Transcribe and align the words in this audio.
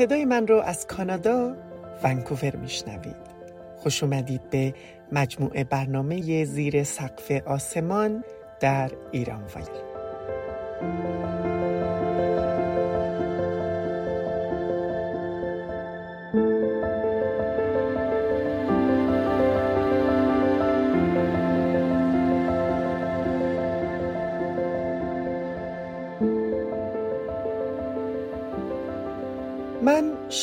صدای 0.00 0.24
من 0.24 0.46
رو 0.46 0.60
از 0.60 0.86
کانادا 0.86 1.56
ونکوور 2.04 2.56
میشنوید. 2.56 3.16
خوش 3.76 4.02
اومدید 4.02 4.50
به 4.50 4.74
مجموعه 5.12 5.64
برنامه 5.64 6.44
زیر 6.44 6.84
سقف 6.84 7.30
آسمان 7.30 8.24
در 8.60 8.90
ایران 9.12 9.42
وایل. 9.54 9.68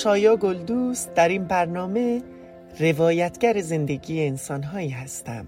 شایا 0.07 0.35
گلدوست 0.35 1.13
در 1.13 1.27
این 1.27 1.43
برنامه 1.43 2.23
روایتگر 2.79 3.61
زندگی 3.61 4.25
انسانهایی 4.27 4.89
هستم 4.89 5.47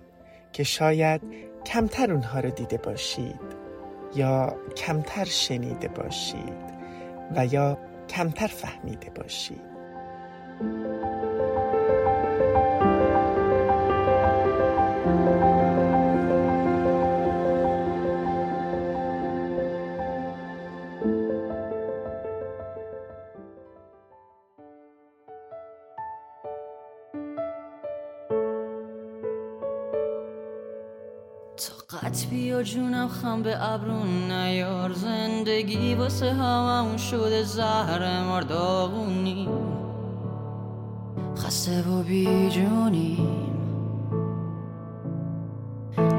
که 0.53 0.63
شاید 0.63 1.21
کمتر 1.65 2.11
اونها 2.11 2.39
رو 2.39 2.49
دیده 2.49 2.77
باشید 2.77 3.39
یا 4.15 4.55
کمتر 4.77 5.25
شنیده 5.25 5.87
باشید 5.87 6.53
و 7.35 7.45
یا 7.45 7.77
کمتر 8.09 8.47
فهمیده 8.47 9.09
باشید. 9.09 9.61
خم 33.09 33.43
به 33.43 33.73
ابرون 33.73 34.31
نیار. 34.31 34.93
زندگی 34.93 35.95
واسه 35.95 36.33
هممون 36.33 36.97
شده 36.97 37.43
زهر 37.43 38.23
مرداغونی 38.23 39.49
خسته 41.37 41.81
و 41.89 42.03
بی 42.03 42.49
جونیم 42.49 43.45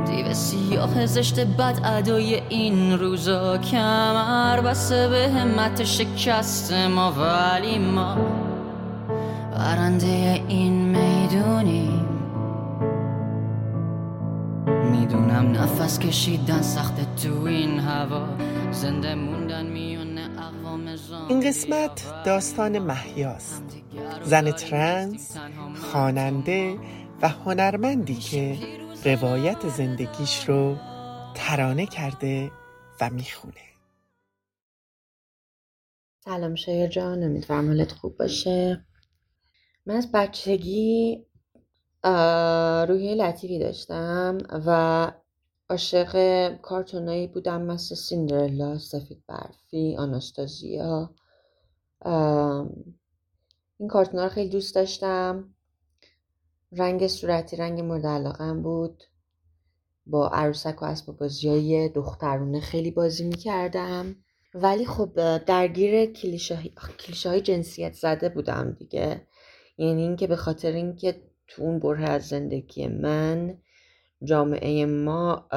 دیو 0.07 0.35
سیاه 0.35 1.07
زشت 1.07 1.41
بد 1.41 1.81
ادای 1.85 2.43
این 2.49 2.99
روزا. 2.99 3.59
کمر 3.59 4.61
بسه 4.61 5.09
به 5.09 5.29
همت 5.29 5.85
شکست 5.85 6.73
ما 6.73 7.13
ولی 7.13 7.79
ما 7.79 8.17
برنده 9.53 10.45
این 10.49 10.73
می‌دونیم. 10.73 12.00
می‌دونم 15.43 15.63
نفس 15.63 15.99
کشیدن 15.99 16.63
سخت 16.63 17.17
تو 17.17 17.43
این 17.43 17.79
هوا. 17.79 18.37
زنده 18.73 19.15
موندن 19.15 19.67
میونه 19.67 20.29
اقوام 20.39 20.87
این 21.29 21.41
قسمت 21.41 22.25
داستان 22.27 22.79
محیاست 22.79 23.65
زن 24.25 24.51
ترنس 24.51 25.37
خواننده 25.77 26.79
و 27.23 27.29
هنرمندی 27.29 28.15
که 28.15 28.59
روایت 29.05 29.69
زندگیش 29.69 30.49
رو 30.49 30.77
ترانه 31.35 31.87
کرده 31.87 32.51
و 33.01 33.11
می‌خونه. 33.11 33.55
سلام 36.25 36.55
شایر 36.55 36.87
جان 36.87 37.23
امیدوارم 37.23 37.67
حالت 37.67 37.93
خوب 37.93 38.17
باشه. 38.17 38.85
من 39.87 39.95
از 39.95 40.13
بچگی 40.13 41.27
روحیه 42.89 43.15
لطیفی 43.15 43.59
داشتم 43.59 44.39
و 44.67 45.13
عاشق 45.71 46.57
کارتونایی 46.57 47.27
بودم 47.27 47.63
مثل 47.63 47.95
سیندرلا 47.95 48.79
سفید 48.79 49.23
برفی 49.29 49.97
آناستازیا. 49.99 51.15
این 53.79 53.89
کارتونا 53.89 54.23
رو 54.23 54.29
خیلی 54.29 54.51
دوست 54.51 54.75
داشتم. 54.75 55.55
رنگ 56.73 57.07
صورتی 57.07 57.57
رنگ 57.57 57.81
مورد 57.81 58.07
علاقم 58.07 58.63
بود. 58.63 59.03
با 60.07 60.29
عروسک 60.29 60.83
و 60.83 60.85
اسباب 60.85 61.17
بازی 61.17 61.49
های 61.49 61.89
دخترونه 61.89 62.61
خیلی 62.61 62.91
بازی 62.91 63.25
می‌کردم. 63.25 64.17
ولی 64.55 64.87
خب 64.87 65.39
درگیر 65.39 66.07
کلیشه 66.07 66.59
های 67.25 67.41
جنسیت 67.41 67.93
زده 67.93 68.29
بودم 68.29 68.77
دیگه. 68.79 69.27
یعنی 69.79 70.03
اینکه 70.03 70.27
به 70.27 70.37
خاطر 70.37 70.73
اینکه 70.73 71.23
تو 71.49 71.63
اون 71.63 71.79
بره 71.79 72.05
از 72.05 72.29
زندگی 72.29 72.89
من 72.89 73.59
جامعه 74.25 74.87
ما 74.87 75.49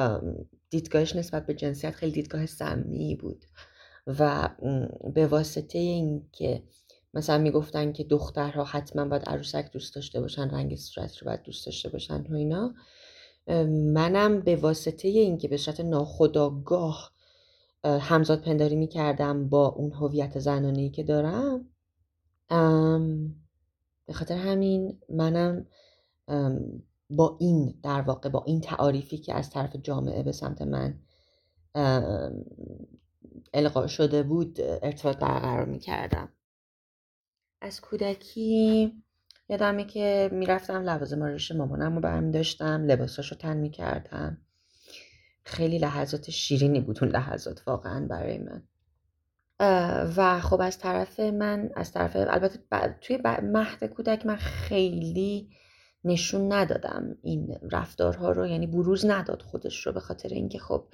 دیدگاهش 0.70 1.16
نسبت 1.16 1.46
به 1.46 1.54
جنسیت 1.54 1.90
خیلی 1.90 2.12
دیدگاه 2.12 2.46
سمی 2.46 3.16
بود 3.16 3.44
و 4.06 4.50
به 5.14 5.26
واسطه 5.26 5.78
اینکه 5.78 6.62
مثلا 7.14 7.38
می‌گفتن 7.38 7.92
که 7.92 8.04
دخترها 8.04 8.64
حتما 8.64 9.04
باید 9.04 9.28
عروسک 9.28 9.70
دوست 9.72 9.94
داشته 9.94 10.20
باشن 10.20 10.50
رنگ 10.50 10.76
صورت 10.76 11.18
رو 11.18 11.24
باید 11.24 11.42
دوست 11.42 11.66
داشته 11.66 11.88
باشن 11.88 12.26
و 12.30 12.34
اینا 12.34 12.74
منم 13.94 14.40
به 14.40 14.56
واسطه 14.56 15.08
اینکه 15.08 15.48
به 15.48 15.56
صورت 15.56 15.80
ناخداگاه 15.80 17.12
همزاد 17.84 18.40
پنداری 18.40 18.76
می‌کردم 18.76 19.48
با 19.48 19.66
اون 19.68 19.92
هویت 19.92 20.38
زنانه 20.38 20.90
که 20.90 21.02
دارم 21.02 21.68
به 24.06 24.12
خاطر 24.12 24.36
همین 24.36 25.00
منم 25.08 25.66
با 27.10 27.36
این 27.40 27.80
در 27.82 28.00
واقع 28.00 28.28
با 28.28 28.44
این 28.46 28.60
تعاریفی 28.60 29.18
که 29.18 29.34
از 29.34 29.50
طرف 29.50 29.76
جامعه 29.76 30.22
به 30.22 30.32
سمت 30.32 30.62
من 30.62 31.00
القا 33.54 33.86
شده 33.86 34.22
بود 34.22 34.58
ارتباط 34.60 35.16
برقرار 35.16 35.64
می 35.64 35.78
کردم 35.78 36.28
از 37.60 37.80
کودکی 37.80 38.92
یادمه 39.48 39.84
که 39.84 40.30
می‌رفتم 40.32 40.82
لوازم 40.82 41.22
آرایش 41.22 41.52
مامانم 41.52 41.94
رو 41.94 42.00
برمی 42.00 42.32
داشتم 42.32 42.84
لباساش 42.84 43.32
رو 43.32 43.36
تن 43.36 43.56
می 43.56 43.70
کردم 43.70 44.38
خیلی 45.44 45.78
لحظات 45.78 46.30
شیرینی 46.30 46.80
بود 46.80 46.98
اون 47.02 47.12
لحظات 47.12 47.62
واقعا 47.66 48.06
برای 48.06 48.38
من. 48.38 48.62
و 50.16 50.40
خب 50.40 50.60
از 50.60 50.78
طرف 50.78 51.20
من 51.20 51.70
از 51.76 51.92
طرف 51.92 52.16
البته 52.16 52.58
توی 53.00 53.18
مهد 53.42 53.84
کودک 53.84 54.26
من 54.26 54.36
خیلی 54.36 55.50
نشون 56.04 56.52
ندادم 56.52 57.16
این 57.22 57.58
رفتارها 57.72 58.32
رو 58.32 58.46
یعنی 58.46 58.66
بروز 58.66 59.06
نداد 59.06 59.42
خودش 59.42 59.86
رو 59.86 59.92
به 59.92 60.00
خاطر 60.00 60.28
اینکه 60.28 60.58
خب 60.58 60.88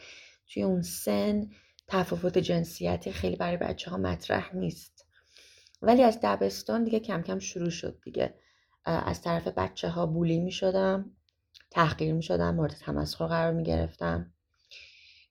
توی 0.48 0.62
اون 0.62 0.82
سن 0.82 1.50
تفاوت 1.88 2.38
جنسیتی 2.38 3.12
خیلی 3.12 3.37
برای 3.37 3.56
بچه 3.56 3.91
ها 3.91 3.97
مطرح 3.97 4.57
نیست. 4.57 5.07
ولی 5.83 6.03
از 6.03 6.18
دبستان 6.22 6.84
دیگه 6.84 7.01
کم 7.01 7.22
کم 7.22 7.39
شروع 7.39 7.71
شد 7.71 8.01
دیگه. 8.04 8.34
از 8.84 9.22
طرف 9.22 9.48
بچه 9.48 9.89
ها 9.89 10.07
بولی 10.07 10.39
می 10.39 10.53
شدم 10.53 11.10
تحقیر 11.71 12.15
می 12.15 12.22
شدم 12.22 12.54
مورد 12.54 12.72
تمسخر 12.72 13.27
قرار 13.27 13.53
می 13.53 13.63
گرفتم 13.63 14.33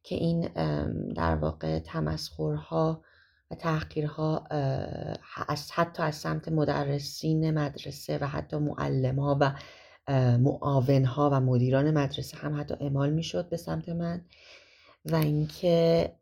که 0.04 0.16
این 0.16 0.42
در 1.14 1.36
واقع 1.36 1.80
تمسخرها 1.80 3.04
و 3.52 3.56
تحقیرها 3.56 4.44
از 5.48 5.72
حتی 5.72 6.04
از 6.04 6.16
سمت 6.16 6.48
مدرسین 6.48 7.52
مدرسه 7.52 8.18
و 8.18 8.26
حتی 8.26 8.58
معلم 8.58 9.20
ها 9.20 9.38
و 9.42 9.56
معاون 10.38 11.06
ها 11.06 11.30
و 11.30 11.40
مدیران 11.40 11.92
مدرسه 11.92 12.38
هم 12.38 12.60
حتی 12.60 12.74
اعمال 12.80 13.10
می‌شد 13.10 13.50
به 13.50 13.58
سمت 13.58 13.90
من. 13.90 14.26
و 15.06 15.16
اینکه 15.16 16.14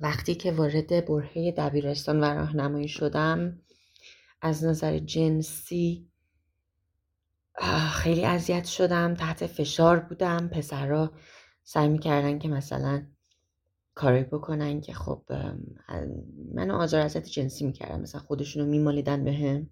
وقتی 0.00 0.34
که 0.34 0.52
وارد 0.52 1.06
برهه 1.06 1.54
دبیرستان 1.56 2.20
و 2.20 2.24
راهنمایی 2.24 2.88
شدم 2.88 3.58
از 4.42 4.64
نظر 4.64 4.98
جنسی 4.98 6.08
خیلی 7.92 8.24
اذیت 8.24 8.64
شدم 8.64 9.14
تحت 9.14 9.46
فشار 9.46 9.98
بودم. 10.00 10.48
پسرها 10.48 11.12
سعی 11.62 11.88
می‌کردن 11.88 12.38
که 12.38 12.48
مثلا 12.48 13.06
کاری 13.94 14.24
بکنن 14.24 14.80
که 14.80 14.92
خب 14.92 15.22
منو 16.54 16.74
آزار 16.74 17.00
ازت 17.00 17.24
جنسی 17.24 17.66
می‌کردن 17.66 18.00
مثلا 18.00 18.20
خودشونو 18.20 18.66
میمالیدن 18.66 19.24
به 19.24 19.32
هم. 19.32 19.70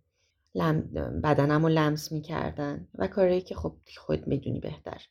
بدنم 1.25 1.63
رو 1.63 1.69
لمس 1.69 2.13
می‌کردن 2.13 2.89
و 2.95 3.07
کاری 3.07 3.41
که 3.41 3.55
خب 3.55 3.77
خود 3.97 4.27
می‌دونی 4.27 4.61
بهتر. 4.61 5.07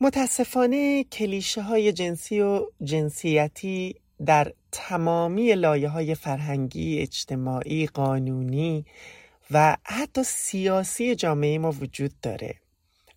متاسفانه 0.00 1.04
کلیشه 1.04 1.62
های 1.62 1.92
جنسی 1.92 2.40
و 2.40 2.66
جنسیتی 2.82 3.94
در 4.26 4.52
تمامی 4.72 5.54
لایه 5.54 5.88
های 5.88 6.14
فرهنگی، 6.14 6.98
اجتماعی، 6.98 7.86
قانونی 7.86 8.84
و 9.50 9.76
حتی 9.84 10.22
سیاسی 10.22 11.14
جامعه 11.14 11.58
ما 11.58 11.70
وجود 11.70 12.12
داره. 12.22 12.54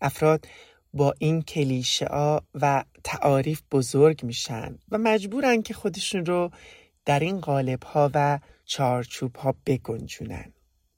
افراد 0.01 0.47
با 0.93 1.13
این 1.19 1.41
کلیشه 1.41 2.05
ها 2.05 2.41
و 2.53 2.83
تعاریف 3.03 3.61
بزرگ 3.71 4.23
میشن 4.23 4.79
و 4.91 4.97
مجبورن 4.97 5.61
که 5.61 5.73
خودشون 5.73 6.25
رو 6.25 6.51
در 7.05 7.19
این 7.19 7.39
قالب 7.39 7.83
ها 7.83 8.11
و 8.13 8.39
چارچوب 8.65 9.35
ها 9.35 9.55
بگنجونن 9.65 10.53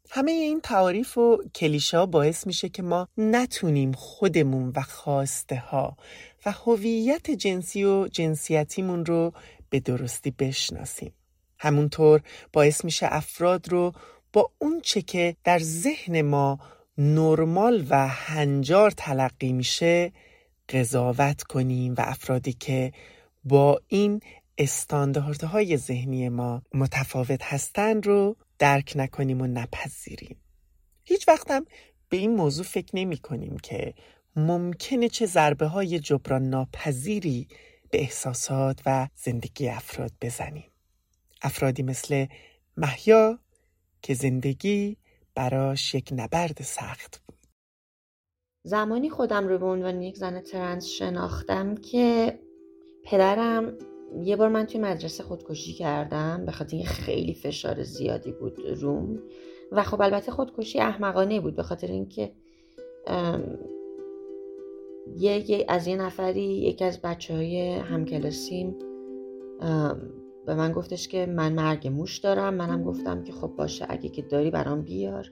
همه 0.09 0.31
این 0.31 0.62
تعاریف 0.62 1.18
و 1.18 1.44
کلیشه 1.56 1.97
ها 1.97 2.06
باعث 2.06 2.47
میشه 2.47 2.69
که 2.69 2.83
ما 2.83 3.07
نتونیم 3.18 3.92
خودمون 3.92 4.74
و 4.75 4.81
خواسته 4.81 5.56
ها 5.56 5.97
و 6.45 6.51
هویت 6.51 7.31
جنسی 7.31 7.83
و 7.83 8.07
جنسیتیمون 8.07 9.06
رو 9.06 9.33
به 9.69 9.80
درستی 9.80 10.31
بشناسیم. 10.31 11.13
همونطور 11.59 12.21
باعث 12.53 12.86
میشه 12.86 13.07
افراد 13.09 13.69
رو 13.69 13.94
با 14.33 14.51
اون 14.57 14.81
چه 14.81 15.01
که 15.01 15.36
در 15.44 15.59
ذهن 15.59 16.21
ما 16.21 16.59
نرمال 16.97 17.86
و 17.89 18.07
هنجار 18.07 18.92
تلقی 18.92 19.53
میشه 19.53 20.12
قضاوت 20.69 21.44
کنیم 21.44 21.94
و 21.94 22.01
افرادی 22.01 22.53
که 22.53 22.92
با 23.44 23.81
این 23.88 24.21
استانداردهای 24.57 25.77
ذهنی 25.77 26.30
ما 26.30 26.62
متفاوت 26.74 27.44
هستند 27.44 28.07
رو 28.07 28.36
درک 28.59 28.94
نکنیم 28.95 29.42
و 29.42 29.47
نپذیریم. 29.47 30.38
هیچ 31.03 31.27
وقتم 31.27 31.65
به 32.09 32.18
این 32.18 32.36
موضوع 32.36 32.65
فکر 32.65 32.89
نمی 32.94 33.18
کنیم 33.18 33.57
که 33.57 33.94
ممکنه 34.36 35.09
چه 35.09 35.25
ضربه 35.25 35.65
های 35.65 36.00
جبران 36.00 36.50
ناپذیری 36.50 37.47
به 37.92 38.01
احساسات 38.01 38.81
و 38.86 39.07
زندگی 39.15 39.69
افراد 39.69 40.12
بزنیم. 40.21 40.71
افرادی 41.42 41.83
مثل 41.83 42.25
محیا 42.77 43.39
که 44.01 44.13
زندگی 44.13 44.97
براش 45.35 45.95
یک 45.95 46.09
نبرد 46.11 46.61
سخت 46.61 47.21
بود. 47.27 47.37
زمانی 48.63 49.09
خودم 49.09 49.47
رو 49.47 49.57
به 49.57 49.65
عنوان 49.65 50.01
یک 50.01 50.17
زن 50.17 50.41
ترنس 50.41 50.87
شناختم 50.87 51.75
که 51.75 52.39
پدرم 53.03 53.77
یه 54.23 54.35
بار 54.35 54.49
من 54.49 54.65
توی 54.65 54.81
مدرسه 54.81 55.23
خودکشی 55.23 55.73
کردم 55.73 56.45
به 56.45 56.51
خاطر 56.51 56.83
خیلی 56.83 57.33
فشار 57.33 57.83
زیادی 57.83 58.31
بود 58.31 58.59
روم. 58.59 59.19
و 59.71 59.83
خب 59.83 60.01
البته 60.01 60.31
خودکشی 60.31 60.79
احمقانه 60.79 61.39
بود 61.39 61.55
به 61.55 61.63
خاطر 61.63 61.87
اینکه 61.87 62.31
یه 65.17 65.65
از 65.67 65.87
یه 65.87 65.95
نفری 65.95 66.43
یکی 66.43 66.85
از 66.85 67.01
بچه 67.01 67.33
های 67.33 67.71
همکلاسیم 67.71 68.75
به 70.45 70.56
من 70.56 70.71
گفتش 70.71 71.07
که 71.07 71.25
من 71.25 71.53
مرگ 71.53 71.88
موش 71.88 72.18
دارم. 72.18 72.53
منم 72.53 72.83
گفتم 72.83 73.24
که 73.24 73.33
خب 73.33 73.47
باشه 73.47 73.86
اگه 73.89 74.09
که 74.09 74.21
داری 74.21 74.51
برام 74.51 74.81
بیار 74.81 75.31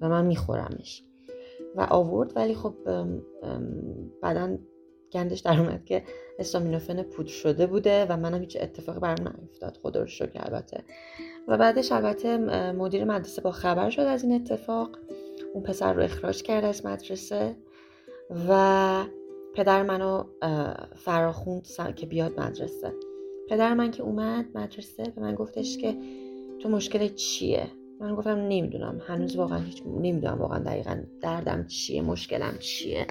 و 0.00 0.08
من 0.08 0.26
میخورمش. 0.26 1.02
و 1.76 1.86
آورد 1.90 2.32
ولی 2.36 2.54
خب 2.54 2.74
بعدا 4.22 4.58
گندش 5.12 5.40
در 5.40 5.60
اومد 5.60 5.84
که 5.84 6.04
استامینوفن 6.38 7.02
پودر 7.02 7.30
شده 7.30 7.66
بوده 7.66 8.06
و 8.08 8.16
منم 8.16 8.40
هیچ 8.40 8.56
اتفاقی 8.60 9.00
برام 9.00 9.36
نیفتاد. 9.40 9.78
خدا 9.82 10.00
رو 10.00 10.06
شکر 10.06 10.30
البته. 10.34 10.84
و 11.48 11.58
بعدش 11.58 11.92
البته 11.92 12.36
مدیر 12.72 13.04
مدرسه 13.04 13.42
با 13.42 13.50
خبر 13.50 13.90
شد 13.90 14.02
از 14.02 14.24
این 14.24 14.34
اتفاق. 14.34 14.98
اون 15.54 15.62
پسر 15.62 15.92
رو 15.92 16.02
اخراج 16.02 16.42
کرد 16.42 16.64
از 16.64 16.86
مدرسه 16.86 17.56
و 18.48 19.04
پدر 19.54 19.82
منو 19.82 20.24
فراخوند 20.96 21.94
که 21.96 22.06
بیاد 22.06 22.40
مدرسه. 22.40 22.92
پدر 23.48 23.74
من 23.74 23.90
که 23.90 24.02
اومد 24.02 24.46
مدرسه 24.54 25.04
به 25.04 25.22
من 25.22 25.34
گفتش 25.34 25.78
که 25.78 25.96
تو 26.58 26.68
مشکل 26.68 27.08
چیه؟ 27.08 27.66
من 28.00 28.14
گفتم 28.14 28.38
نمی‌دونم. 28.38 29.02
هنوز 29.06 29.36
واقعا 29.36 29.58
هیچ 29.58 29.82
نمی‌دونم 29.86 30.38
واقعا 30.38 30.58
دقیقا 30.58 31.02
دردم 31.20 31.66
چیه 31.66 32.02
مشکلم 32.02 32.58
چیه. 32.58 33.06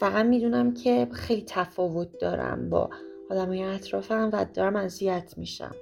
فقط 0.00 0.26
می‌دونم 0.26 0.74
که 0.74 1.08
خیلی 1.12 1.44
تفاوت 1.46 2.18
دارم 2.18 2.70
با 2.70 2.90
آدمای 3.30 3.62
اطرافم 3.62 4.30
و 4.32 4.46
دارم 4.54 4.76
اذیت 4.76 5.34
میشم. 5.36 5.74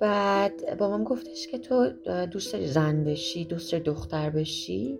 بعد 0.00 0.78
با 0.78 0.98
من 0.98 1.04
گفتش 1.04 1.46
که 1.46 1.58
تو 1.58 1.90
دوست 2.26 2.52
داری 2.52 2.66
زن 2.66 3.04
بشی 3.04 3.44
دوست 3.44 3.74
دختر 3.74 4.30
بشی؟ 4.30 4.98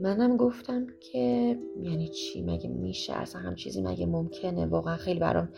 منم 0.00 0.36
گفتم 0.36 0.86
که 1.00 1.58
یعنی 1.82 2.08
چی؟ 2.08 2.42
مگه 2.42 2.68
میشه؟ 2.68 3.12
اصلا 3.12 3.40
هم 3.40 3.54
چیزی 3.54 3.82
مگه 3.82 4.06
ممکنه؟ 4.06 4.66
واقعا 4.66 4.96
خیلی 4.96 5.20
برام 5.20 5.48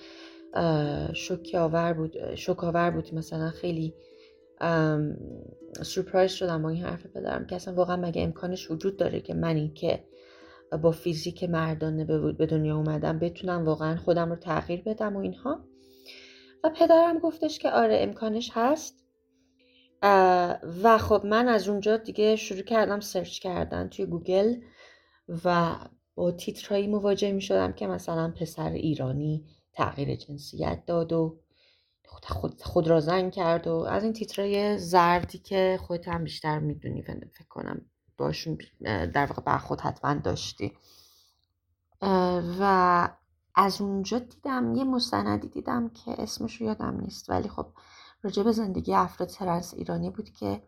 شوکی 1.12 1.56
آور 1.56 1.92
بود 1.92 2.34
شوک 2.34 2.64
آور 2.64 2.90
بود. 2.90 3.14
مثلا 3.14 3.50
خیلی 3.50 3.94
سورپرایز 5.82 6.30
شدم 6.30 6.62
با 6.62 6.68
این 6.68 6.84
حرف 6.84 7.06
پدرم 7.06 7.46
که 7.46 7.56
اصلا 7.56 7.74
واقعا 7.74 7.96
مگه 7.96 8.22
امکانش 8.22 8.70
وجود 8.70 8.96
داره 8.96 9.20
که 9.20 9.34
منی 9.34 9.72
که 9.74 10.04
با 10.82 10.90
فیزیک 10.90 11.44
مردانه 11.44 12.04
به 12.32 12.46
دنیا 12.46 12.76
اومدم 12.76 13.18
بتونم 13.18 13.64
واقعا 13.64 13.96
خودم 13.96 14.30
رو 14.30 14.36
تغییر 14.36 14.82
بدم 14.82 15.16
و 15.16 15.18
اینها. 15.18 15.64
و 16.64 16.70
پدرم 16.70 17.18
گفتش 17.18 17.58
که 17.58 17.70
آره 17.70 17.98
امکانش 18.00 18.50
هست. 18.54 18.99
و 20.82 20.98
خب 20.98 21.26
من 21.26 21.48
از 21.48 21.68
اونجا 21.68 21.96
دیگه 21.96 22.36
شروع 22.36 22.62
کردم 22.62 23.00
search 23.00 23.38
کردن 23.38 23.88
توی 23.88 24.06
گوگل 24.06 24.56
و 25.44 25.76
با 26.14 26.32
تیترهایی 26.32 26.86
مواجه 26.86 27.32
می 27.32 27.40
شدم 27.42 27.72
که 27.72 27.86
مثلا 27.86 28.32
پسر 28.40 28.70
ایرانی 28.70 29.44
تغییر 29.72 30.16
جنسیت 30.16 30.82
داد 30.86 31.12
و 31.12 31.40
خود, 32.04 32.62
خود 32.62 32.88
را 32.88 33.00
زن 33.00 33.30
کرد 33.30 33.66
و 33.66 33.74
از 33.74 34.04
این 34.04 34.12
تیترهای 34.12 34.78
زردی 34.78 35.38
که 35.38 35.78
خودت 35.82 36.08
هم 36.08 36.24
بیشتر 36.24 36.58
می‌دونی 36.58 37.02
فکر 37.02 37.48
کنم 37.48 37.80
باشون 38.16 38.58
در 39.14 39.26
واقع 39.26 39.42
برخورد 39.42 39.80
حتما 39.80 40.14
داشتی. 40.14 40.72
و 42.60 43.08
از 43.54 43.80
اونجا 43.80 44.18
دیدم 44.18 44.74
یه 44.74 44.84
مستندی 44.84 45.48
دیدم 45.48 45.88
که 45.88 46.22
اسمش 46.22 46.56
رو 46.56 46.66
یادم 46.66 47.00
نیست 47.00 47.30
ولی 47.30 47.48
خب 47.48 47.66
راجع 48.22 48.42
به 48.42 48.52
زندگی 48.52 48.94
افراد 48.94 49.28
ترنس 49.28 49.74
ایرانی 49.74 50.10
بود 50.10 50.30
که 50.30 50.62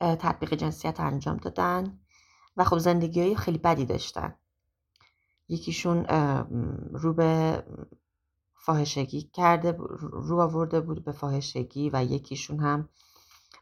تطبیق 0.00 0.54
جنسیت 0.54 1.00
انجام 1.00 1.36
دادن 1.36 1.98
و 2.56 2.64
خب 2.64 2.78
زندگی 2.78 3.20
های 3.20 3.36
خیلی 3.36 3.58
بدی 3.58 3.84
داشتن. 3.84 4.34
یکیشون 5.48 6.04
رو 6.92 7.14
به 7.14 7.64
فاحشگی 8.54 9.22
کرده 9.22 9.76
رو 10.00 10.40
آورده 10.40 10.80
بود 10.80 11.04
به 11.04 11.12
فاحشگی 11.12 11.90
و 11.92 12.04
یکیشون 12.04 12.60
هم 12.60 12.88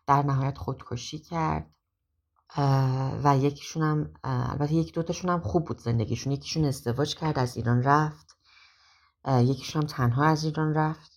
در 0.07 0.23
نهایت 0.23 0.59
خودکشی 0.59 1.19
کرد. 1.19 1.71
و 3.25 3.37
یکیشون 3.39 3.83
هم 3.83 4.15
البته 4.25 4.75
یک 4.75 4.95
دوتاشون 4.95 5.31
هم 5.31 5.41
خوب 5.41 5.65
بود 5.65 5.79
زندگیشون. 5.79 6.33
یکیشون 6.33 6.65
ازدواج 6.65 7.15
کرد 7.15 7.39
از 7.39 7.57
ایران 7.57 7.83
رفت. 7.83 8.37
یکیشون 9.29 9.83
هم 9.83 9.89
تنها 9.89 10.25
از 10.25 10.45
ایران 10.45 10.75
رفت. 10.75 11.12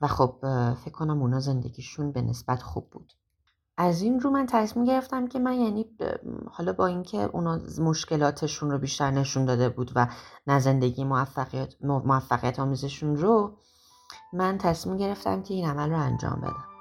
و 0.00 0.06
خب 0.06 0.38
فکر 0.74 0.92
کنم 0.92 1.22
اونا 1.22 1.40
زندگیشون 1.40 2.12
به 2.12 2.22
نسبت 2.22 2.62
خوب 2.62 2.90
بود. 2.90 3.12
از 3.76 4.02
این 4.02 4.20
رو 4.20 4.30
من 4.30 4.46
تصمیم 4.46 4.84
گرفتم 4.84 5.26
که 5.26 5.38
من 5.38 5.54
یعنی 5.54 5.86
حالا 6.50 6.72
با 6.72 6.86
اینکه 6.86 7.18
اونا 7.18 7.60
مشکلاتشون 7.78 8.70
رو 8.70 8.78
بیشتر 8.78 9.10
نشون 9.10 9.44
داده 9.44 9.68
بود 9.68 9.92
و 9.94 10.06
نه 10.46 10.58
زندگی 10.60 11.04
موفقیت, 11.04 11.74
موفقیت 11.80 12.60
آمیزشون 12.60 13.16
رو 13.16 13.56
من 14.32 14.58
تصمیم 14.58 14.96
گرفتم 14.96 15.42
که 15.42 15.54
این 15.54 15.68
عمل 15.68 15.90
رو 15.90 15.98
انجام 15.98 16.40
بدم. 16.40 16.77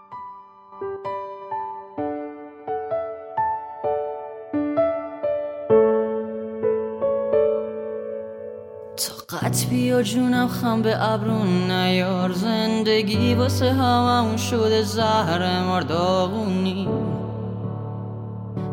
قط 9.30 9.66
بیا 9.66 10.04
جونم 10.04 10.48
خم 10.48 10.82
به 10.82 11.12
ابرون 11.12 11.72
نیار. 11.72 12.32
زندگی 12.32 13.34
واسه 13.34 13.74
هممون 13.74 14.38
شده 14.38 14.84
زهر 14.84 15.64
مرداغونی 15.64 16.88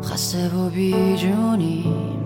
خسته 0.05 0.49
و 0.49 0.71
بی 0.71 1.17
جونیم 1.17 2.19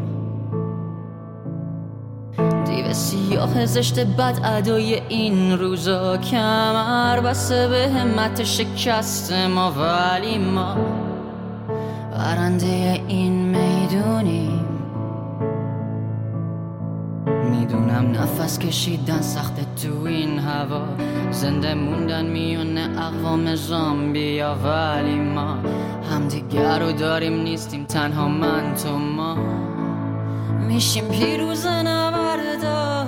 دیو 2.67 2.93
سیاه 2.93 3.67
زشت 3.67 3.99
بد 3.99 4.41
ادای 4.45 4.95
این 5.09 5.59
روزا. 5.59 6.17
کمر 6.17 7.21
بسته 7.21 7.69
به 7.69 7.89
همت 7.89 8.45
شکست 8.45 9.33
ما 9.33 9.73
ولی 9.73 10.39
ما 10.39 10.77
برنده 12.13 13.03
این 13.09 13.33
می‌دونیم. 13.33 14.58
می‌دونم 17.69 18.11
نفس 18.11 18.59
کشیدن 18.59 19.21
سخت 19.21 19.75
تو 19.83 20.03
این 20.03 20.39
هوا. 20.39 20.89
زنده 21.31 21.75
موندن 21.75 22.27
میون 22.27 22.79
اقوام 22.79 23.55
زامبیا 23.55 24.55
ولی 24.55 25.15
ما 25.15 25.55
همدیگر 26.11 26.79
رو 26.79 26.93
داریم 26.93 27.43
نیستیم 27.43 27.85
تنها 27.85 28.29
من 28.29 28.75
تو 28.75 28.99
ما. 28.99 29.37
میشیم 30.69 31.09
پیروز 31.09 31.67
نبردا 31.67 33.07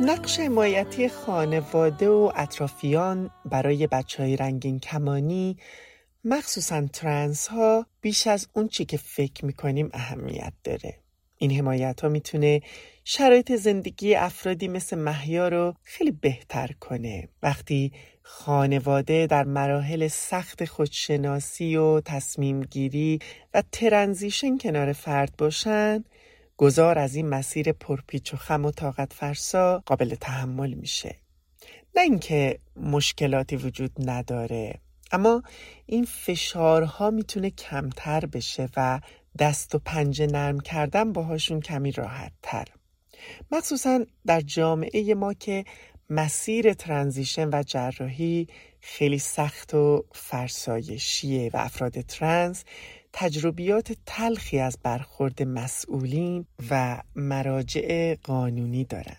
نقش 0.00 0.40
حمایتی 0.40 1.08
خانواده 1.08 2.08
و 2.08 2.32
اطرافیان 2.36 3.30
برای 3.44 3.86
بچه 3.86 4.22
های 4.22 4.36
رنگین 4.36 4.78
کمانی 4.78 5.56
مخصوصا 6.24 6.86
ترنس 6.92 7.48
ها 7.48 7.86
بیش 8.00 8.26
از 8.26 8.48
اون 8.52 8.68
چی 8.68 8.84
که 8.84 8.96
فکر 8.96 9.44
می‌کنیم 9.44 9.90
اهمیت 9.92 10.52
داره. 10.64 10.94
این 11.36 11.50
حمایت 11.50 12.00
ها 12.00 12.08
می‌تونه 12.08 12.62
شرایط 13.04 13.52
زندگی 13.52 14.14
افرادی 14.14 14.68
مثل 14.68 14.98
محیا 14.98 15.48
رو 15.48 15.74
خیلی 15.82 16.10
بهتر 16.10 16.70
کنه. 16.80 17.28
وقتی 17.42 17.92
خانواده 18.22 19.26
در 19.26 19.44
مراحل 19.44 20.08
سخت 20.08 20.64
خودشناسی 20.64 21.76
و 21.76 22.00
تصمیم 22.00 22.62
گیری 22.62 23.18
و 23.54 23.62
ترنزیشن 23.72 24.58
کنار 24.58 24.92
فرد 24.92 25.34
باشن 25.38 26.04
گذار 26.56 26.98
از 26.98 27.14
این 27.14 27.28
مسیر 27.28 27.72
پرپیچ 27.72 28.34
و 28.34 28.36
خم 28.36 28.64
و 28.64 28.70
طاقت 28.70 29.12
فرسا 29.12 29.82
قابل 29.86 30.14
تحمل 30.14 30.74
میشه. 30.74 31.16
نه 31.96 32.02
اینکه 32.02 32.58
مشکلاتی 32.76 33.56
وجود 33.56 33.92
نداره. 34.10 34.80
اما 35.10 35.42
این 35.86 36.04
فشارها 36.04 37.10
می‌تونه 37.10 37.50
کمتر 37.50 38.26
بشه 38.26 38.68
و 38.76 39.00
دست 39.38 39.74
و 39.74 39.78
پنجه 39.78 40.26
نرم 40.26 40.60
کردن 40.60 41.12
باهاشون 41.12 41.60
کمی 41.60 41.92
راحت 41.92 42.32
تر 42.42 42.64
مخصوصا 43.50 44.04
در 44.26 44.40
جامعه 44.40 45.14
ما 45.14 45.32
که 45.34 45.64
مسیر 46.10 46.72
ترانزیشن 46.72 47.48
و 47.52 47.62
جراحی 47.62 48.48
خیلی 48.80 49.18
سخت 49.18 49.74
و 49.74 50.04
فرسایشیه 50.12 51.50
و 51.54 51.56
افراد 51.56 52.00
ترنس 52.00 52.64
تجربیات 53.12 53.92
تلخی 54.06 54.58
از 54.58 54.78
برخورد 54.82 55.42
مسئولین 55.42 56.46
و 56.70 57.02
مراجع 57.14 58.14
قانونی 58.14 58.84
دارن. 58.84 59.16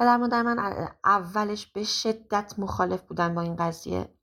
پدر 0.00 0.16
مادر 0.16 0.42
من 0.42 0.88
اولش 1.04 1.66
به 1.66 1.84
شدت 1.84 2.54
مخالف 2.58 3.02
بودن 3.02 3.34
با 3.34 3.40
این 3.40 3.56
قضیه. 3.56 4.14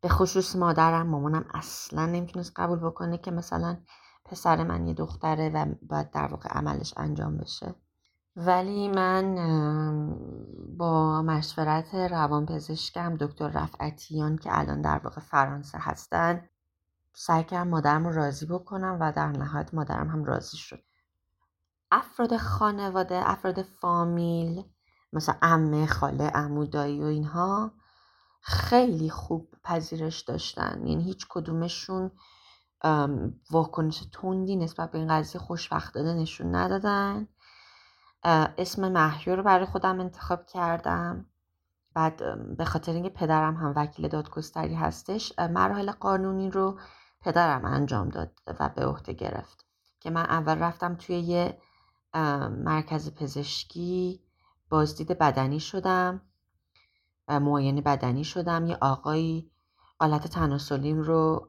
به 0.00 0.08
خصوص 0.08 0.56
مادرم 0.56 1.06
مامانم 1.06 1.44
اصلا 1.54 2.06
نمی‌تونست 2.06 2.52
قبول 2.56 2.78
بکنه 2.78 3.18
که 3.18 3.30
مثلا 3.30 3.76
پسر 4.24 4.64
من 4.64 4.86
یه 4.86 4.94
دختره 4.94 5.48
و 5.48 5.74
باید 5.82 6.10
در 6.10 6.26
واقع 6.26 6.48
عملش 6.48 6.94
انجام 6.96 7.36
بشه. 7.36 7.74
ولی 8.36 8.88
من 8.88 9.34
با 10.78 11.22
مشورت 11.22 11.94
روانپزشکم 11.94 13.16
دکتر 13.16 13.48
رفعتیان 13.48 14.36
که 14.36 14.58
الان 14.58 14.82
در 14.82 15.00
واقع 15.04 15.20
فرانسه 15.20 15.78
هستن 15.80 16.48
سعی 17.14 17.44
کردم 17.44 17.68
مادرم 17.68 18.06
رو 18.06 18.12
راضی 18.12 18.46
بکنم 18.46 18.96
و 19.00 19.12
در 19.12 19.28
نهایت 19.28 19.74
مادرم 19.74 20.08
هم 20.08 20.24
راضی 20.24 20.56
شد. 20.56 20.82
افراد 21.90 22.36
خانواده 22.36 23.30
افراد 23.30 23.62
فامیل 23.62 24.64
مثلا 25.12 25.36
امه 25.42 25.86
خاله 25.86 26.24
عمو 26.28 26.66
دایی 26.66 27.00
و 27.00 27.04
اینها 27.04 27.72
خیلی 28.40 29.10
خوب 29.10 29.54
پذیرش 29.64 30.20
داشتن. 30.20 30.86
یعنی 30.86 31.04
هیچ 31.04 31.26
کدومشون 31.28 32.10
واکنش 33.50 34.04
تندی 34.12 34.56
نسبت 34.56 34.90
به 34.90 34.98
این 34.98 35.08
قضیه 35.08 35.40
خوشبختانه 35.40 36.14
نشون 36.14 36.54
ندادن. 36.54 37.28
اسم 38.58 38.92
محیا 38.92 39.34
رو 39.34 39.42
برای 39.42 39.66
خودم 39.66 40.00
انتخاب 40.00 40.46
کردم. 40.46 41.26
بعد 41.94 42.22
به 42.56 42.64
خاطر 42.64 42.92
اینکه 42.92 43.08
پدرم 43.08 43.56
هم 43.56 43.72
وکیل 43.76 44.08
دادگستری 44.08 44.74
هستش 44.74 45.38
مراحل 45.38 45.90
قانونی 45.90 46.50
رو 46.50 46.78
پدرم 47.20 47.64
انجام 47.64 48.08
داد 48.08 48.32
و 48.60 48.68
به 48.68 48.86
عهده 48.86 49.12
گرفت. 49.12 49.66
که 50.00 50.10
من 50.10 50.24
اول 50.24 50.58
رفتم 50.58 50.94
توی 50.94 51.18
یه 51.18 51.58
مرکز 52.50 53.14
پزشکی. 53.14 54.20
بازدید 54.70 55.18
بدنی 55.18 55.60
شدم 55.60 56.20
معاینه 57.28 57.80
بدنی 57.80 58.24
شدم. 58.24 58.66
یه 58.66 58.78
آقایی 58.80 59.50
آلت 59.98 60.26
تناسلیم 60.26 61.00
رو 61.00 61.48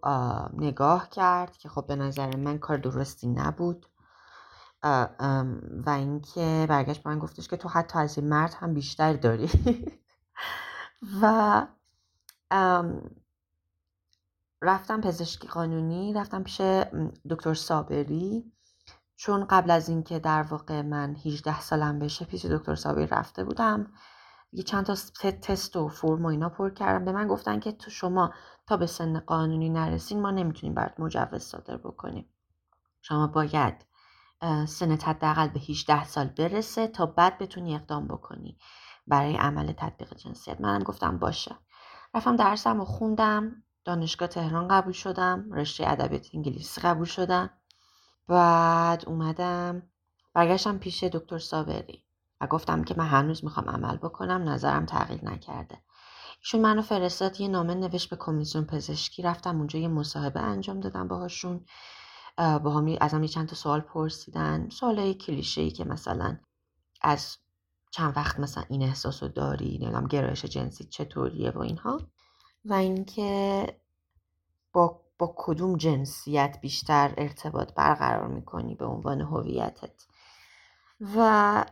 نگاه 0.53 1.09
کرد 1.09 1.57
که 1.57 1.69
خب 1.69 1.87
به 1.87 1.95
نظر 1.95 2.35
من 2.35 2.57
کار 2.57 2.77
درستی 2.77 3.27
نبود. 3.27 3.85
و 5.85 5.89
اینکه 5.89 6.65
برگشت 6.69 7.07
من 7.07 7.19
گفتش 7.19 7.47
که 7.47 7.57
تو 7.57 7.69
حتی 7.69 7.99
از 7.99 8.17
این 8.17 8.29
مرد 8.29 8.53
هم 8.53 8.73
بیشتر 8.73 9.13
داری. 9.13 9.49
و 11.21 11.67
رفتم 14.61 15.01
پزشکی 15.01 15.47
قانونی 15.47 16.13
رفتم 16.13 16.43
پیش 16.43 16.61
دکتر 17.29 17.53
صابری. 17.53 18.51
چون 19.23 19.45
قبل 19.45 19.71
از 19.71 19.89
اینکه 19.89 20.19
در 20.19 20.43
واقع 20.43 20.81
من 20.81 21.15
18 21.25 21.59
سالم 21.61 21.99
بشه 21.99 22.25
پیش 22.25 22.45
دکتر 22.45 22.75
صابری 22.75 23.07
رفته 23.07 23.43
بودم 23.43 23.93
یه 24.51 24.63
چند 24.63 24.85
تا 24.85 24.95
تست 25.31 25.75
و 25.75 25.87
فرم 25.87 26.25
و 26.25 26.27
اینا 26.27 26.49
پر 26.49 26.69
کردم. 26.69 27.05
به 27.05 27.11
من 27.11 27.27
گفتن 27.27 27.59
که 27.59 27.71
تو 27.71 27.89
شما 27.91 28.33
تا 28.67 28.77
به 28.77 28.85
سن 28.85 29.19
قانونی 29.19 29.69
نرسین 29.69 30.21
ما 30.21 30.31
نمی‌تونیم 30.31 30.75
برات 30.75 30.99
مجوز 30.99 31.41
صادر 31.41 31.77
بکنیم. 31.77 32.29
شما 33.01 33.27
باید 33.27 33.85
سنت 34.67 35.07
حداقل 35.07 35.47
به 35.47 35.59
18 35.59 36.03
سال 36.03 36.27
برسه 36.27 36.87
تا 36.87 37.05
بعد 37.05 37.37
بتونی 37.37 37.75
اقدام 37.75 38.07
بکنی 38.07 38.57
برای 39.07 39.35
عمل 39.35 39.71
تطبیق 39.71 40.13
جنسیت. 40.13 40.61
منم 40.61 40.83
گفتم 40.83 41.17
باشه. 41.17 41.55
رفتم 42.13 42.35
درسم 42.35 42.79
و 42.79 42.85
خوندم 42.85 43.63
دانشگاه 43.85 44.27
تهران 44.27 44.67
قبول 44.67 44.93
شدم 44.93 45.51
رشته 45.53 45.89
ادبیات 45.89 46.27
انگلیسی 46.33 46.81
قبول 46.81 47.05
شدم. 47.05 47.49
بعد 48.27 49.03
اومدم 49.07 49.83
برگشتم 50.33 50.77
پیش 50.77 51.03
دکتر 51.03 51.39
ساوری 51.39 52.05
و 52.41 52.47
گفتم 52.47 52.83
که 52.83 52.95
من 52.97 53.07
هنوز 53.07 53.43
می‌خوام 53.43 53.69
عمل 53.69 53.97
بکنم 53.97 54.49
نظرم 54.49 54.85
تغییر 54.85 55.25
نکرده. 55.25 55.77
ایشون 56.39 56.61
منو 56.61 56.81
فرستاد 56.81 57.41
یه 57.41 57.47
نامه 57.47 57.75
نوشت 57.75 58.09
به 58.09 58.15
کمیسیون 58.15 58.65
پزشکی. 58.65 59.21
رفتم 59.21 59.57
اونجا 59.57 59.79
یه 59.79 59.87
مصاحبه 59.87 60.39
انجام 60.39 60.79
دادم 60.79 61.07
باهاشون. 61.07 61.65
با 62.37 62.71
هم 62.71 62.97
ازم 63.01 63.23
یه 63.23 63.29
چند 63.29 63.47
تا 63.47 63.55
سوال 63.55 63.79
پرسیدن. 63.81 64.69
سوال 64.69 65.13
کلیشه 65.13 65.61
ای 65.61 65.71
که 65.71 65.85
مثلا 65.85 66.37
از 67.01 67.37
چند 67.91 68.17
وقت 68.17 68.39
مثلا 68.39 68.63
این 68.69 68.83
احساس 68.83 69.23
داری 69.23 69.77
نمی‌دونم 69.81 70.07
گرایش 70.07 70.45
جنسی 70.45 70.83
چطوریه 70.83 71.51
و 71.51 71.59
اینها. 71.59 72.01
و 72.65 72.73
اینکه 72.73 73.67
با 74.73 75.01
با 75.21 75.33
کدوم 75.37 75.77
جنسیت 75.77 76.57
بیشتر 76.61 77.13
ارتباط 77.17 77.73
برقرار 77.73 78.27
می‌کنی 78.27 78.75
به 78.75 78.85
عنوان 78.85 79.21
هویتت؟ 79.21 80.05
و 81.15 81.65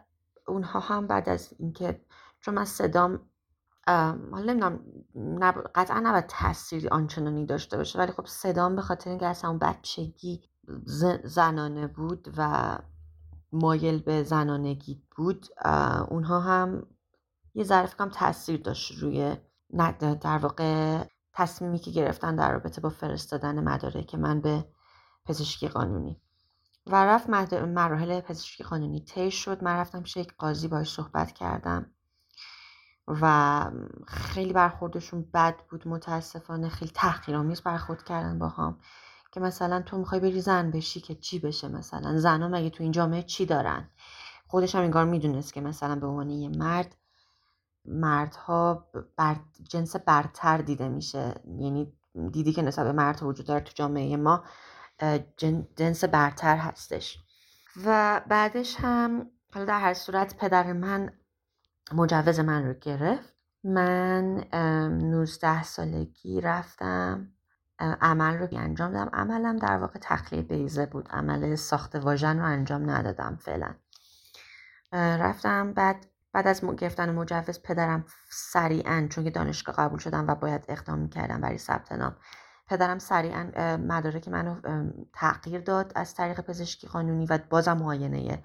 اونها 0.48 0.80
هم 0.80 1.08
بعد 1.08 1.30
از 1.30 1.54
اینکه 1.60 2.02
چون 2.42 2.54
من 2.54 2.66
صدام 2.66 3.20
حالا 4.32 4.54
نمی‌دونم 4.54 4.80
نب... 5.16 5.64
قطعا 5.76 6.00
نباید 6.00 6.28
تاثیری 6.28 6.88
آنچنانی 6.88 7.46
داشته 7.46 7.78
باشه 7.78 8.00
ولی 8.00 8.12
خب 8.12 8.26
صدام 8.26 8.76
به 8.76 8.82
خاطر 8.82 9.10
اینکه 9.10 9.28
اصلا 9.28 9.50
اون 9.50 9.60
بچگی 9.60 10.42
زنانه 11.24 11.88
بود 11.88 12.34
و 12.38 12.78
مایل 13.52 14.00
به 14.00 14.24
زنانگی 14.24 15.04
بود 15.16 15.46
اونها 16.10 16.40
هم 16.40 16.88
یه 17.54 17.64
ظرف 17.64 17.98
کم 17.98 18.10
تاثیر 18.10 18.62
داشت 18.62 18.92
روی 18.92 19.36
در 20.22 20.38
واقع 20.38 21.04
تصمیمی 21.40 21.80
که 21.80 21.92
گرفتن 21.92 22.36
در 22.36 22.52
رابطه 22.52 22.82
با 22.82 22.90
فرستادن 22.90 23.64
مدارک 23.64 24.16
من 24.16 24.42
به 24.42 24.66
پزشکی 25.26 25.68
قانونی. 25.68 26.22
و 26.88 27.06
رفت 27.06 27.30
مراحل 27.30 28.22
پزشکی 28.22 28.64
قانونی 28.64 29.00
طی 29.00 29.32
شد. 29.32 29.64
من 29.64 29.76
رفتم 29.76 30.04
پیش 30.04 30.18
یک 30.18 30.34
قاضی 30.38 30.68
باش 30.68 30.94
صحبت 30.94 31.32
کردم. 31.32 31.92
و 33.08 33.66
خیلی 34.08 34.54
برخوردشون 34.54 35.30
بد 35.34 35.56
بود 35.70 35.88
متاسفانه. 35.88 36.70
خیلی 36.70 36.92
تحقیرآمیز 36.96 37.62
برخورد 37.62 38.04
کردن 38.04 38.40
با 38.40 38.50
هم 38.50 38.80
که 39.32 39.40
مثلا 39.40 39.82
تو 39.82 39.98
می‌خوای 39.98 40.22
بری 40.22 40.42
زن 40.42 40.72
بشی 40.72 41.02
که 41.02 41.16
چی 41.16 41.40
بشه 41.40 41.68
مثلا؟ 41.68 42.18
زنها 42.18 42.48
مگه 42.48 42.70
تو 42.70 42.84
این 42.84 42.92
جامعه 42.92 43.24
چی 43.24 43.46
دارن؟ 43.46 43.90
خودش 44.48 44.76
هم 44.76 44.82
انگار 44.82 45.06
می‌دونست 45.06 45.54
که 45.54 45.62
مثلا 45.62 45.96
به 45.96 46.08
عنوان 46.08 46.30
یه 46.30 46.50
مرد 46.50 46.96
مردها 47.90 48.88
بر 49.18 49.36
جنس 49.70 49.96
برتر 49.96 50.58
دیده 50.58 50.90
میشه. 50.90 51.36
یعنی 51.46 51.94
دیدی 52.32 52.54
که 52.54 52.62
نسبت 52.62 52.86
به 52.86 52.92
مرد 52.92 53.24
وجود 53.24 53.46
داره 53.46 53.60
تو 53.60 53.72
جامعه 53.76 54.18
ما 54.18 54.44
جنس 55.78 56.04
برتر 56.04 56.58
هستش. 56.58 57.20
و 57.86 58.22
بعدش 58.28 58.76
هم 58.80 59.32
حالا 59.54 59.66
در 59.66 59.80
هر 59.80 59.94
صورت 59.94 60.38
پدر 60.38 60.74
من 60.74 61.14
مجوز 61.92 62.40
من 62.40 62.66
رو 62.68 62.74
گرفت. 62.74 63.34
من 63.64 64.44
19 64.54 65.64
سالگی 65.64 66.42
رفتم 66.42 67.32
عمل 67.80 68.38
رو 68.38 68.48
انجام 68.52 68.92
دادم. 68.94 69.10
عملم 69.14 69.58
در 69.58 69.78
واقع 69.78 70.00
تخلیه 70.02 70.42
بیزه 70.42 70.86
بود. 70.86 71.10
عمل 71.10 71.56
ساخت 71.56 71.96
واژن 71.96 72.40
رو 72.40 72.46
انجام 72.46 72.90
ندادم 72.90 73.40
فعلا. 73.42 73.76
رفتم. 74.94 75.74
بعد 75.74 76.06
بعد 76.34 76.48
از 76.48 76.62
گرفتن 76.78 77.12
مجوز 77.12 77.62
پدرم 77.62 78.06
سریعا 78.30 79.08
چون 79.10 79.24
که 79.24 79.30
دانشگاه 79.30 79.76
قبول 79.76 80.00
شدم 80.00 80.28
و 80.28 80.36
باید 80.36 80.66
اقدام 80.68 81.00
می‌کردم 81.00 81.42
برای 81.42 81.58
ثبت 81.58 81.92
نام 81.92 82.16
پدرم 82.68 83.00
سریعا 83.00 83.78
مدارک 83.78 84.28
منو 84.28 84.62
تغییر 85.14 85.62
داد 85.62 85.92
از 85.96 86.16
طریق 86.16 86.42
پزشکی 86.42 86.88
قانونی 86.88 87.26
و 87.26 87.40
بازم 87.50 87.78
معاینه 87.78 88.44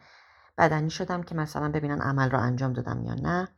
بدنی 0.58 0.90
شدم 0.90 1.22
که 1.22 1.34
مثلا 1.34 1.68
ببینن 1.68 2.00
عمل 2.00 2.30
رو 2.30 2.38
انجام 2.38 2.72
دادم 2.72 3.04
یا 3.04 3.14
نه. 3.14 3.48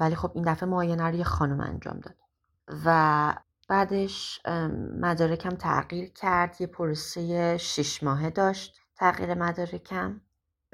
ولی 0.00 0.14
خب 0.14 0.32
این 0.34 0.52
دفعه 0.52 0.68
معاینه 0.68 1.08
رو 1.08 1.14
یه 1.14 1.24
خانم 1.24 1.60
انجام 1.60 2.00
داد 2.00 2.16
و 2.84 3.34
بعدش 3.68 4.40
مدارکم 5.00 5.50
تغییر 5.50 6.12
کرد. 6.12 6.60
یه 6.60 6.66
پروسه 6.66 7.56
شش 7.56 8.02
ماهه 8.02 8.30
داشت 8.30 8.80
تغییر 8.96 9.34
مدارکم. 9.34 10.20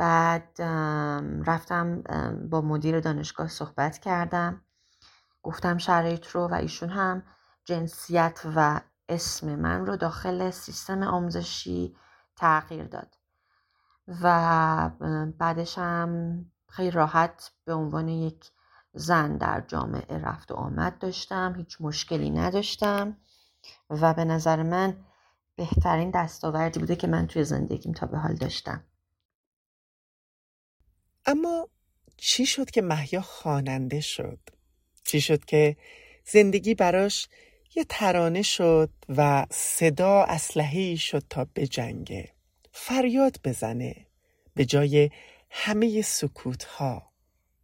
بعد 0.02 0.62
رفتم 1.46 2.02
با 2.50 2.60
مدیر 2.60 3.00
دانشگاه 3.00 3.48
صحبت 3.48 3.98
کردم. 3.98 4.60
گفتم 5.42 5.78
شرایط 5.78 6.26
رو 6.26 6.48
و 6.48 6.54
ایشون 6.54 6.88
هم 6.88 7.22
جنسیت 7.64 8.40
و 8.56 8.80
اسم 9.08 9.56
من 9.56 9.86
رو 9.86 9.96
داخل 9.96 10.50
سیستم 10.50 11.02
آموزشی 11.02 11.96
تغییر 12.36 12.84
داد. 12.84 13.16
و 14.22 14.90
بعدش 15.38 15.78
هم 15.78 16.44
خیلی 16.68 16.90
راحت 16.90 17.52
به 17.64 17.74
عنوان 17.74 18.08
یک 18.08 18.50
زن 18.92 19.36
در 19.36 19.60
جامعه 19.60 20.18
رفت 20.18 20.52
و 20.52 20.54
آمد 20.54 20.98
داشتم 20.98 21.54
هیچ 21.56 21.76
مشکلی 21.80 22.30
نداشتم. 22.30 23.16
و 23.90 24.14
به 24.14 24.24
نظر 24.24 24.62
من 24.62 24.96
بهترین 25.56 26.10
دستاوردی 26.10 26.80
بوده 26.80 26.96
که 26.96 27.06
من 27.06 27.26
توی 27.26 27.44
زندگیم 27.44 27.92
تا 27.92 28.06
به 28.06 28.18
حال 28.18 28.34
داشتم. 28.34 28.84
اما 31.26 31.68
چی 32.16 32.46
شد 32.46 32.70
که 32.70 32.82
محیا 32.82 33.20
خواننده 33.20 34.00
شد؟ 34.00 34.38
چی 35.04 35.20
شد 35.20 35.44
که 35.44 35.76
زندگی 36.24 36.74
براش 36.74 37.28
یه 37.74 37.84
ترانه 37.88 38.42
شد 38.42 38.90
و 39.08 39.46
صدا 39.50 40.22
اسلحه‌ای 40.22 40.96
شد 40.96 41.24
تا 41.30 41.46
بجنگه 41.56 42.28
فریاد 42.72 43.40
بزنه 43.44 44.06
به 44.54 44.64
جای 44.64 45.10
همه 45.50 46.02
سکوت 46.02 46.64
ها 46.64 47.12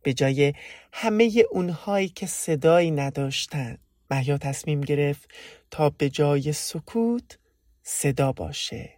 به 0.02 0.12
جای 0.12 0.54
همه 0.92 1.44
اونهایی 1.50 2.08
که 2.08 2.26
صدایی 2.26 2.90
نداشتن. 2.90 3.78
محیا 4.10 4.38
تصمیم 4.38 4.80
گرفت 4.80 5.28
تا 5.70 5.90
به 5.90 6.10
جای 6.10 6.52
سکوت 6.52 7.38
صدا 7.82 8.32
باشه. 8.32 8.90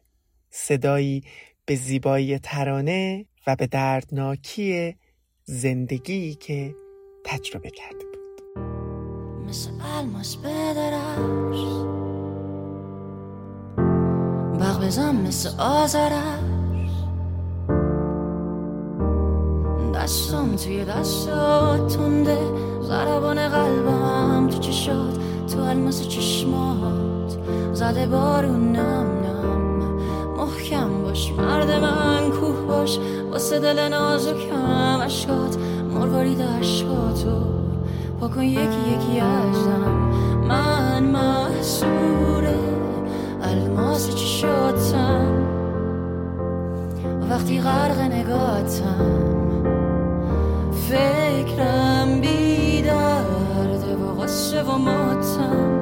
صدایی 0.51 1.25
به 1.67 1.75
زیبایی 1.75 2.39
ترانه 2.39 3.27
به 3.57 3.67
دردناکی 3.67 4.97
زندگی 5.45 6.35
که 6.35 6.75
تجربه 7.25 7.71
کرده 7.71 8.05
بود. 8.05 8.65
مثل 9.49 9.71
الماس 9.99 10.37
به 10.37 10.49
بغ 14.61 14.85
بزن 14.85 15.17
مثل 15.17 15.61
آزرش 15.61 16.91
دستم 19.95 20.57
توی 20.57 20.85
دستات 20.85 21.97
تونده 21.97 22.39
ضربان 22.83 23.49
قلبم 23.49 24.49
تو 24.49 24.59
چشات. 24.59 25.19
تو 25.53 25.61
الماس 25.61 26.09
چشمات. 26.09 27.39
زده 27.73 28.07
بارون 28.07 28.73
نم 28.73 28.77
نم 28.77 29.20
محکم 30.61 31.03
باش 31.03 31.33
مرد 31.33 31.71
من 31.71 32.31
کوه 32.31 32.61
باش. 32.69 32.99
واسه 33.31 33.59
دل 33.59 33.89
نازکم 33.89 35.01
اشکات 35.03 35.57
مروارید 35.91 36.43
عشقاتو 36.43 37.41
پاکن 38.21 38.43
یکی 38.43 38.61
یکی 38.61 39.21
ازم 39.21 39.91
من 40.49 41.03
محصور 41.03 42.45
الماس 43.43 44.15
چشاتم. 44.15 45.47
وقتی 47.31 47.61
غرق 47.61 48.01
نگاتم 48.01 49.21
فکرم 50.89 52.21
بیدرده 52.21 53.97
و 53.97 54.23
غصه 54.23 54.63
و 54.63 54.79
ماتم. 54.79 55.81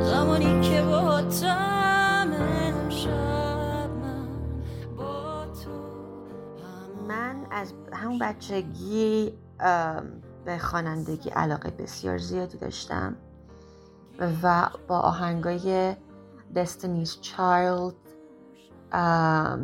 زمانی 0.00 0.60
که 0.60 0.82
با 0.82 1.00
از 7.62 7.74
همون 7.92 8.18
بچگی 8.18 9.32
به 10.44 10.58
خوانندگی 10.58 11.30
علاقه 11.30 11.70
بسیار 11.70 12.18
زیادی 12.18 12.58
داشتم 12.58 13.16
و 14.42 14.68
با 14.88 14.98
آهنگای 14.98 15.96
Destiny's 16.54 17.10
Child 17.26 17.94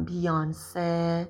بیانسه 0.07 1.29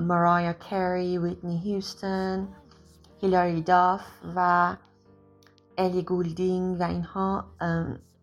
مرایا 0.00 0.52
کری 0.52 1.18
ویتنی 1.18 1.58
هیوستن 1.58 2.48
هیلاری 3.20 3.62
داف 3.62 4.02
و 4.36 4.76
الی 5.78 6.02
گولدینگ 6.02 6.80
و 6.80 6.82
اینها 6.82 7.44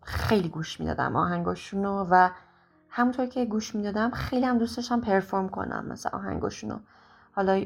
خیلی 0.02 0.48
گوش 0.48 0.80
می‌دادم 0.80 1.16
آهنگاشونو 1.16 2.06
و 2.10 2.30
همونطور 2.94 3.26
که 3.26 3.44
گوش 3.44 3.74
می‌دادم 3.74 4.10
خیلی 4.10 4.46
هم 4.46 4.58
دوست 4.58 4.76
داشتم 4.76 5.00
پرفورم 5.00 5.48
کنم 5.48 5.86
مثل 5.86 6.08
آهنگاشونو. 6.08 6.78
حالا 7.32 7.64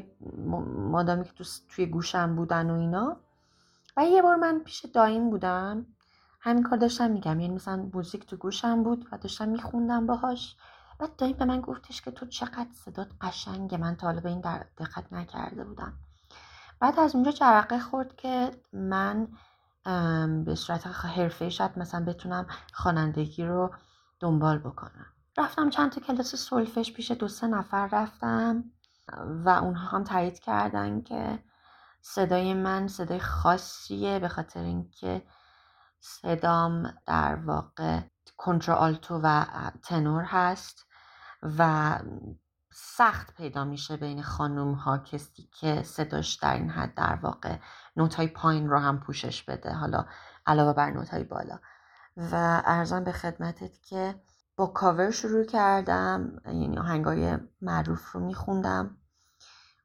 مادامی 0.91 1.23
که 1.23 1.43
توی 1.69 1.85
گوشم 1.85 2.35
بودن 2.35 2.69
و 2.69 2.73
اینا. 2.73 3.17
و 3.97 4.05
یه 4.05 4.21
بار 4.21 4.35
من 4.35 4.59
پیش 4.59 4.85
دایم 4.85 5.29
بودم. 5.29 5.85
همین 6.41 6.63
کار 6.63 6.79
داشتم 6.79 7.11
میگم. 7.11 7.39
یعنی 7.39 7.55
مثلا 7.55 7.89
موزیک 7.93 8.25
تو 8.27 8.37
گوشم 8.37 8.83
بود 8.83 9.07
و 9.11 9.17
داشتم 9.17 9.49
میخوندم 9.49 10.07
باهاش. 10.07 10.55
بعد 10.99 11.15
دایم 11.15 11.37
به 11.37 11.45
من 11.45 11.61
گفتش 11.61 12.01
که 12.01 12.11
تو 12.11 12.25
چقدر 12.25 12.73
صدات 12.73 13.07
قشنگه. 13.21 13.77
من 13.77 13.95
تا 13.95 14.13
به 14.13 14.29
این 14.29 14.41
در 14.41 14.65
دقت 14.77 15.13
نکرده 15.13 15.63
بودم. 15.63 15.93
بعد 16.79 16.99
از 16.99 17.15
اونجا 17.15 17.31
جرقه 17.31 17.79
خورد 17.79 18.15
که 18.15 18.51
من 18.73 19.27
به 20.45 20.55
صورت 20.55 20.87
حرفه 20.87 21.49
شاید 21.49 21.79
مثلا 21.79 22.05
بتونم 22.05 22.47
خوانندگی 22.73 23.45
رو 23.45 23.71
دنبال 24.19 24.57
بکنم. 24.57 25.05
رفتم 25.37 25.69
چند 25.69 25.91
تا 25.91 26.01
کلاس 26.01 26.35
سولفش 26.35 26.93
پیش 26.93 27.11
دو 27.11 27.27
سه 27.27 27.47
نفر 27.47 27.89
رفتم 27.91 28.63
و 29.17 29.49
اونها 29.49 29.97
هم 29.97 30.03
تایید 30.03 30.39
کردن 30.39 31.01
که 31.01 31.39
صدای 32.01 32.53
من 32.53 32.87
صدای 32.87 33.19
خاصیه 33.19 34.19
به 34.19 34.27
خاطر 34.27 34.59
اینکه 34.59 35.21
صدام 35.99 36.93
در 37.05 37.35
واقع 37.35 37.99
کنترالتو 38.37 39.19
و 39.23 39.45
تنور 39.83 40.23
هست 40.23 40.85
و 41.57 41.93
سخت 42.71 43.33
پیدا 43.35 43.65
میشه 43.65 43.97
بین 43.97 44.23
خانوم 44.23 44.73
ها 44.73 44.97
کسی 44.97 45.49
که 45.59 45.83
صداش 45.83 46.35
در 46.35 46.53
این 46.53 46.69
حد 46.69 46.93
در 46.93 47.15
واقع 47.15 47.57
نوت 47.95 48.15
های 48.15 48.27
پایین 48.27 48.69
رو 48.69 48.79
هم 48.79 48.99
پوشش 48.99 49.43
بده 49.43 49.73
حالا 49.73 50.05
علاوه 50.45 50.73
بر 50.73 50.91
نوت 50.91 51.09
های 51.09 51.23
بالا. 51.23 51.59
و 52.17 52.61
عرض 52.65 53.03
به 53.03 53.11
خدمتت 53.11 53.81
که 53.83 54.15
با 54.57 54.67
کاور 54.67 55.11
شروع 55.11 55.43
کردم 55.43 56.41
یعنی 56.45 56.77
آهنگای 56.77 57.37
معروف 57.61 58.11
رو 58.11 58.19
میخوندم 58.19 58.97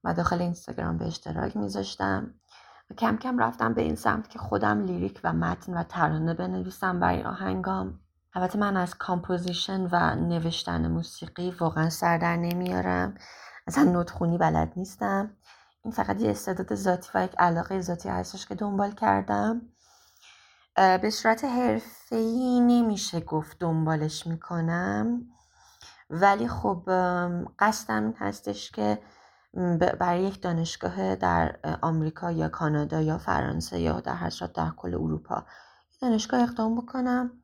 و 0.04 0.14
داخل 0.14 0.42
اینستاگرام 0.42 0.98
به 0.98 1.06
اشتراک 1.06 1.56
میذاشتم 1.56 2.34
و 2.90 2.94
کم 2.94 3.16
کم 3.16 3.38
رفتم 3.38 3.74
به 3.74 3.82
این 3.82 3.94
سمت 3.94 4.30
که 4.30 4.38
خودم 4.38 4.84
lyric 4.84 5.20
و 5.24 5.32
متن 5.32 5.74
و 5.74 5.82
ترانه 5.82 6.34
بنویسم 6.34 7.00
برای 7.00 7.22
آهنگام. 7.22 8.00
البته 8.34 8.58
من 8.58 8.76
از 8.76 8.94
composition 8.94 9.88
و 9.92 10.14
نوشتن 10.14 10.88
موسیقی 10.88 11.50
واقعا 11.50 11.90
سر 11.90 12.18
در 12.18 12.36
نمیارم. 12.36 13.14
اصلا 13.66 13.84
نوت 13.84 14.10
خونی 14.10 14.38
بلد 14.38 14.72
نیستم. 14.76 15.30
این 15.84 15.92
فقط 15.92 16.20
یه 16.20 16.30
استعداد 16.30 16.74
ذاتی 16.74 17.10
و 17.14 17.24
یک 17.24 17.34
علاقه 17.38 17.80
ذاتی 17.80 18.08
هستش 18.08 18.46
که 18.46 18.54
دنبال 18.54 18.90
کردم. 18.90 19.62
به 20.74 21.10
صورت 21.10 21.44
حرفه‌ای 21.44 22.60
نمیشه 22.60 23.20
گفت 23.20 23.58
دنبالش 23.58 24.26
می‌کنم. 24.26 25.26
ولی 26.10 26.48
خب 26.48 26.82
قصدم 27.58 28.14
هستش 28.18 28.70
که 28.70 28.98
برای 30.00 30.22
یک 30.22 30.42
دانشگاه 30.42 31.16
در 31.16 31.58
آمریکا 31.82 32.30
یا 32.30 32.48
کانادا 32.48 33.00
یا 33.00 33.18
فرانسه 33.18 33.80
یا 33.80 34.00
در 34.00 34.14
هر 34.14 34.30
در 34.54 34.70
کل 34.76 34.94
اروپا 34.94 35.44
دانشگاه 36.00 36.42
اقدام 36.42 36.80
بکنم. 36.80 37.42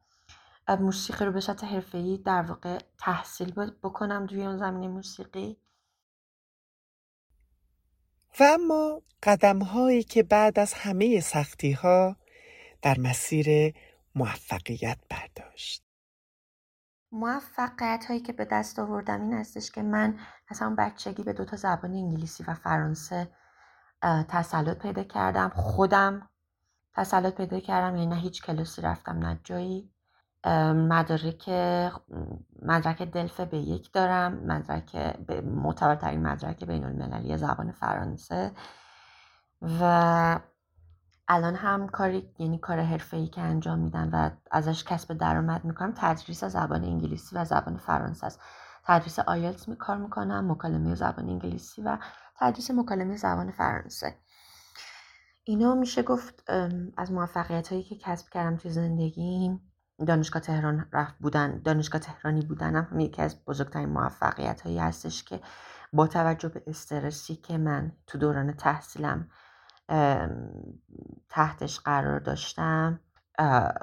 موسیقی 0.81 1.25
رو 1.25 1.33
به 1.33 1.41
صورت 1.41 1.65
حرفه‌ای 1.65 2.19
در 2.19 2.43
واقع 2.43 2.79
تحصیل 2.99 3.53
بکنم 3.83 4.27
توی 4.27 4.45
اون 4.45 4.59
زمینه 4.59 4.89
موسیقی. 4.89 5.57
و 8.41 8.45
اما 8.45 9.03
قدم 9.23 9.59
هایی 9.59 10.03
که 10.03 10.23
بعد 10.23 10.59
از 10.59 10.75
همه 10.75 11.21
سختی 11.21 11.73
ها 11.73 12.17
در 12.83 12.99
مسیر 12.99 13.75
موفقیت 14.15 14.99
برداشت. 15.11 15.85
موفقیت 17.13 18.05
هایی 18.09 18.21
که 18.21 18.33
به 18.33 18.45
دست 18.45 18.79
آوردم 18.79 19.21
این 19.21 19.33
هستش 19.33 19.71
که 19.71 19.83
من 19.83 20.19
از 20.49 20.61
همون 20.61 20.77
بچگی 20.77 21.23
به 21.23 21.33
دوتا 21.33 21.57
زبان 21.57 21.91
انگلیسی 21.95 22.45
و 22.49 22.55
فرانسه 22.55 23.31
تسلط 24.29 24.79
پیدا 24.83 25.03
کردم. 25.05 25.49
خودم 25.49 26.29
تسلط 26.95 27.35
پیدا 27.35 27.61
کردم 27.61 27.97
یعنی 27.97 28.07
نه 28.07 28.17
هیچ 28.17 28.43
کلاسی 28.43 28.83
رفتم 28.83 29.19
نه 29.19 29.41
جایی. 29.45 29.93
مدارک 30.75 31.49
مدرک 32.63 33.03
دلف 33.03 33.41
به 33.41 33.59
یک 33.59 33.93
دارم 33.93 34.35
مدرک 34.35 34.97
معتبرترین 35.45 36.27
مدرک 36.27 36.65
بین 36.65 36.85
المللی 36.85 37.37
زبان 37.37 37.73
فرانسه. 37.73 38.53
و 39.63 40.41
الان 41.29 41.55
هم 41.55 41.89
کاری 41.89 42.31
یعنی 42.39 42.59
کار 42.59 42.81
حرفه‌ای 42.81 43.27
که 43.27 43.41
انجام 43.41 43.79
میدن 43.79 44.11
و 44.13 44.31
ازش 44.51 44.85
کسب 44.85 45.15
درآمد 45.15 45.65
می‌کنم 45.65 45.93
تدریس 45.97 46.45
زبان 46.45 46.85
انگلیسی 46.85 47.37
و 47.37 47.45
زبان 47.45 47.77
فرانسه 47.77 48.27
است. 48.27 48.41
تدریس 48.85 49.19
آیلتس 49.19 49.69
می 49.69 49.77
کار 49.77 49.97
می‌کنم 49.97 50.51
مکالمه 50.51 50.95
زبان 50.95 51.29
انگلیسی 51.29 51.83
و 51.83 51.99
تدریس 52.41 52.71
مکالمه 52.71 53.17
زبان 53.17 53.51
فرانسه. 53.51 54.15
اینا 55.45 55.75
میشه 55.75 56.03
گفت 56.03 56.51
از 56.97 57.13
موفقیت 57.13 57.69
هایی 57.69 57.83
که 57.83 57.97
کسب 57.97 58.29
کردم 58.29 58.57
توی 58.57 58.71
زندگیم 58.71 59.61
دانشگاه 60.07 60.43
تهران 60.43 60.89
رفت 60.93 61.15
بودن 61.19 61.63
دانشگاه 61.63 62.01
تهرانی 62.01 62.43
بودنم 62.43 62.89
هم 62.91 63.01
یکی 63.01 63.23
از 63.23 63.45
بزرگترین 63.45 63.89
موفقیت 63.89 64.61
هایی 64.61 64.79
هستش 64.79 65.25
که 65.25 65.41
با 65.93 66.07
توجه 66.07 66.49
به 66.49 66.63
استرسی 66.67 67.37
که 67.37 67.59
من 67.59 67.93
تو 68.07 68.19
دوران 68.19 68.53
تحصیلم 68.53 69.29
تحتش 71.29 71.81
قرار 71.81 72.19
داشتم 72.21 73.01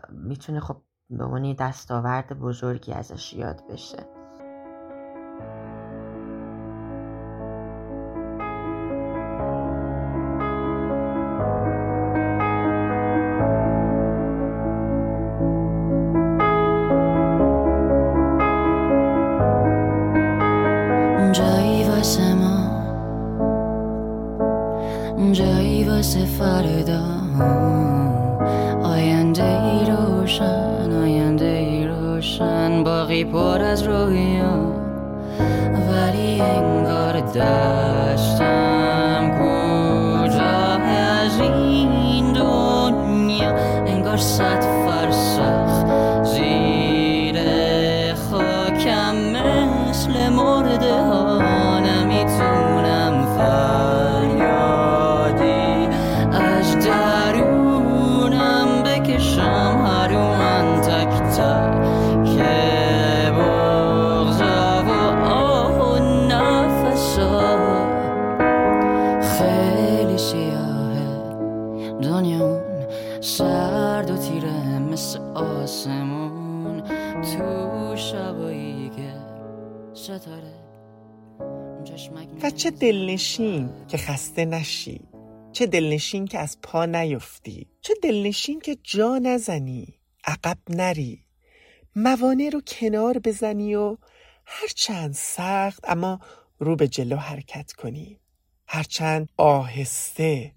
می‌تونه 0.10 0.60
خب 0.60 0.82
به 1.10 1.24
عنوان 1.24 1.54
دستاورد 1.54 2.40
بزرگی 2.40 2.94
ازش 2.94 3.34
یاد 3.34 3.68
بشه. 3.70 4.15
j'arrive 25.18 25.90
à 25.90 26.04
se 26.04 26.26
fare 26.38 26.84
da 26.86 27.02
آینده 28.84 29.44
ای 29.64 29.86
روشن 29.92 30.92
آینده 30.92 31.46
ای 31.46 31.88
روشن. 31.88 32.84
باقی 32.84 33.24
پر 33.24 33.62
از 33.62 33.84
رویا 33.84 34.72
ولی 35.90 36.42
انگار 36.42 37.20
داشتم 37.20 38.52
کجا 39.40 40.80
از 41.24 41.40
این 41.40 42.34
دنیا؟ 42.34 43.56
انگار 43.88 44.18
صد 44.18 44.85
و 82.44 82.50
چه 82.50 82.72
دلنشین 82.72 83.70
که 83.88 83.98
خسته 83.98 84.46
نشی. 84.46 85.02
چه 85.52 85.66
دلنشین 85.66 86.26
که 86.26 86.40
از 86.40 86.62
پا 86.62 86.86
نیفتی. 86.86 87.68
چه 87.82 87.94
دلنشین 88.04 88.60
که 88.60 88.78
جا 88.84 89.18
نزنی. 89.18 90.00
عقب 90.28 90.58
نری. 90.70 91.20
موانع 91.96 92.50
رو 92.50 92.62
کنار 92.68 93.20
بزنی 93.20 93.76
و 93.76 93.98
هرچند 94.46 95.14
سخت 95.14 95.90
اما 95.90 96.20
رو 96.60 96.76
به 96.76 96.88
جلو 96.88 97.16
حرکت 97.16 97.72
کنی. 97.72 98.20
هرچند 98.68 99.30
آهسته 99.38 100.52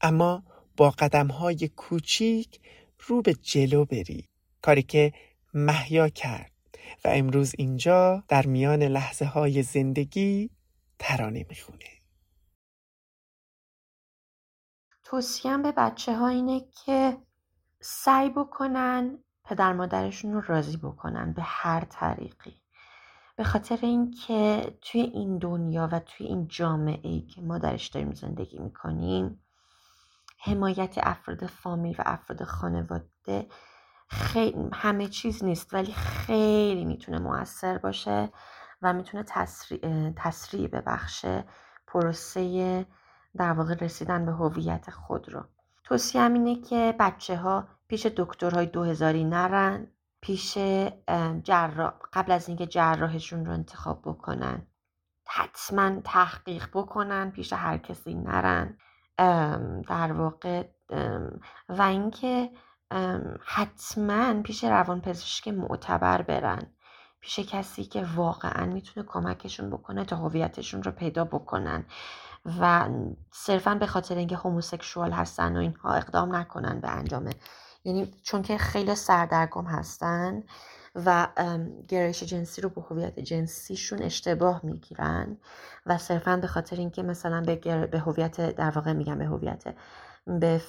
اما 0.00 0.42
با 0.76 0.90
قدم 0.90 1.26
های 1.26 1.68
کوچیک 1.68 2.60
رو 2.98 3.22
به 3.22 3.34
جلو 3.34 3.84
بری. 3.84 4.24
کاری 4.64 4.82
که 4.82 5.12
محیا 5.54 6.08
کرد 6.08 6.52
و 7.04 7.08
امروز 7.08 7.54
اینجا 7.58 8.24
در 8.28 8.46
میان 8.46 8.82
لحظه 8.82 9.24
های 9.24 9.62
زندگی 9.62 10.50
ترانه 10.98 11.46
می‌خونه. 11.48 11.84
توصیم 15.02 15.62
به 15.62 15.72
بچه 15.72 16.16
ها 16.16 16.28
اینه 16.28 16.60
که 16.84 17.16
سعی 17.80 18.30
بکنن 18.30 19.18
پدر 19.44 19.72
مادرشون 19.72 20.32
رو 20.32 20.40
راضی 20.40 20.76
بکنن 20.76 21.32
به 21.32 21.42
هر 21.42 21.84
طریقی. 21.84 22.62
به 23.36 23.44
خاطر 23.44 23.78
اینکه 23.82 24.72
توی 24.82 25.00
این 25.00 25.38
دنیا 25.38 25.88
و 25.92 25.98
توی 25.98 26.26
این 26.26 26.48
جامعه 26.48 27.08
ای 27.08 27.20
که 27.20 27.40
ما 27.40 27.58
درش 27.58 27.86
داریم 27.88 28.12
زندگی 28.12 28.58
می‌کنیم 28.58 29.44
حمایت 30.38 30.94
افراد 30.96 31.46
فامیل 31.46 31.96
و 31.98 32.02
افراد 32.06 32.44
خانواده 32.44 33.46
خیلی 34.14 34.68
همه 34.72 35.06
چیز 35.08 35.44
نیست 35.44 35.74
ولی 35.74 35.92
خیلی 35.92 36.84
می‌تونه 36.84 37.18
موثر 37.18 37.78
باشه 37.78 38.30
و 38.82 38.92
می‌تونه 38.92 39.24
تسریع 40.16 40.68
ببخشه 40.68 41.44
پروسه 41.86 42.86
در 43.36 43.52
واقع 43.52 43.74
رسیدن 43.74 44.26
به 44.26 44.32
هویت 44.32 44.90
خود 44.90 45.28
رو. 45.28 45.44
توصیه 45.84 46.22
اینه 46.22 46.60
که 46.62 46.94
بچه 46.98 47.36
ها 47.36 47.68
پیش 47.88 48.06
دکترهای 48.06 48.66
دو 48.66 48.82
هزاری 48.82 49.24
نرن 49.24 49.86
پیش 50.20 50.58
جراح 51.42 51.94
قبل 52.12 52.32
از 52.32 52.48
اینکه 52.48 52.66
جراحشون 52.66 53.46
رو 53.46 53.52
انتخاب 53.52 54.02
بکنن 54.02 54.66
حتما 55.26 56.00
تحقیق 56.00 56.68
بکنن 56.72 57.30
پیش 57.30 57.52
هر 57.52 57.78
کسی 57.78 58.14
نرن. 58.14 58.78
در 59.88 60.12
واقع 60.12 60.66
و 61.68 61.82
اینکه 61.82 62.50
حتما 63.44 64.42
پیش 64.42 64.64
روانپزشک 64.64 65.48
معتبر 65.48 66.22
برن. 66.22 66.66
پیش 67.20 67.38
کسی 67.38 67.84
که 67.84 68.04
واقعا 68.16 68.66
می‌تونه 68.66 69.06
کمکشون 69.06 69.70
بکنه 69.70 70.04
تا 70.04 70.16
هویتشون 70.16 70.82
رو 70.82 70.92
پیدا 70.92 71.24
بکنن. 71.24 71.84
و 72.60 72.88
صرفا 73.30 73.74
به 73.74 73.86
خاطر 73.86 74.14
اینکه 74.14 74.36
هوموسکشوال 74.36 75.12
هستن 75.12 75.56
و 75.56 75.60
اینها 75.60 75.94
اقدام 75.94 76.36
نکنن 76.36 76.80
به 76.80 76.88
انجام 76.88 77.30
یعنی 77.84 78.14
چون 78.22 78.42
که 78.42 78.58
خیلی 78.58 78.94
سردرگم 78.94 79.64
هستن 79.64 80.42
و 80.94 81.28
گرایش 81.88 82.22
جنسی 82.22 82.62
رو 82.62 82.68
به 82.68 82.80
هویت 82.80 83.20
جنسیشون 83.20 84.02
اشتباه 84.02 84.60
می‌گیرن 84.62 85.36
و 85.86 85.98
صرفا 85.98 86.36
به 86.36 86.46
خاطر 86.46 86.76
اینکه 86.76 87.02
مثلا 87.02 87.40
به 87.90 87.98
هویت 88.06 88.56
در 88.56 88.70
واقع 88.70 88.92
میگم 88.92 89.18
به 89.18 89.26
هویت 89.26 89.64
به 90.26 90.62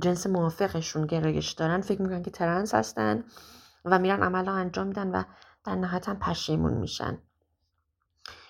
جنس 0.00 0.26
موافقشون 0.26 1.06
گرایش 1.06 1.52
دارن 1.52 1.80
فکر 1.80 2.02
می‌کنن 2.02 2.22
که 2.22 2.30
ترنس 2.30 2.74
هستن 2.74 3.24
و 3.84 3.98
میرن 3.98 4.22
عمل 4.22 4.48
انجام 4.48 4.86
میدن 4.86 5.10
و 5.10 5.22
در 5.64 5.74
نهایت 5.74 6.08
هم 6.08 6.18
پشیمون 6.18 6.74
میشن. 6.74 7.18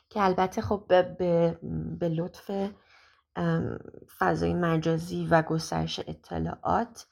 که 0.09 0.25
البته 0.25 0.63
خب 0.63 0.85
به, 0.89 1.03
به, 1.03 1.59
به 1.99 2.09
لطف 2.09 2.51
فضای 4.19 4.55
مجازی 4.55 5.27
و 5.27 5.43
گسترش 5.43 6.01
اطلاعات 6.07 7.07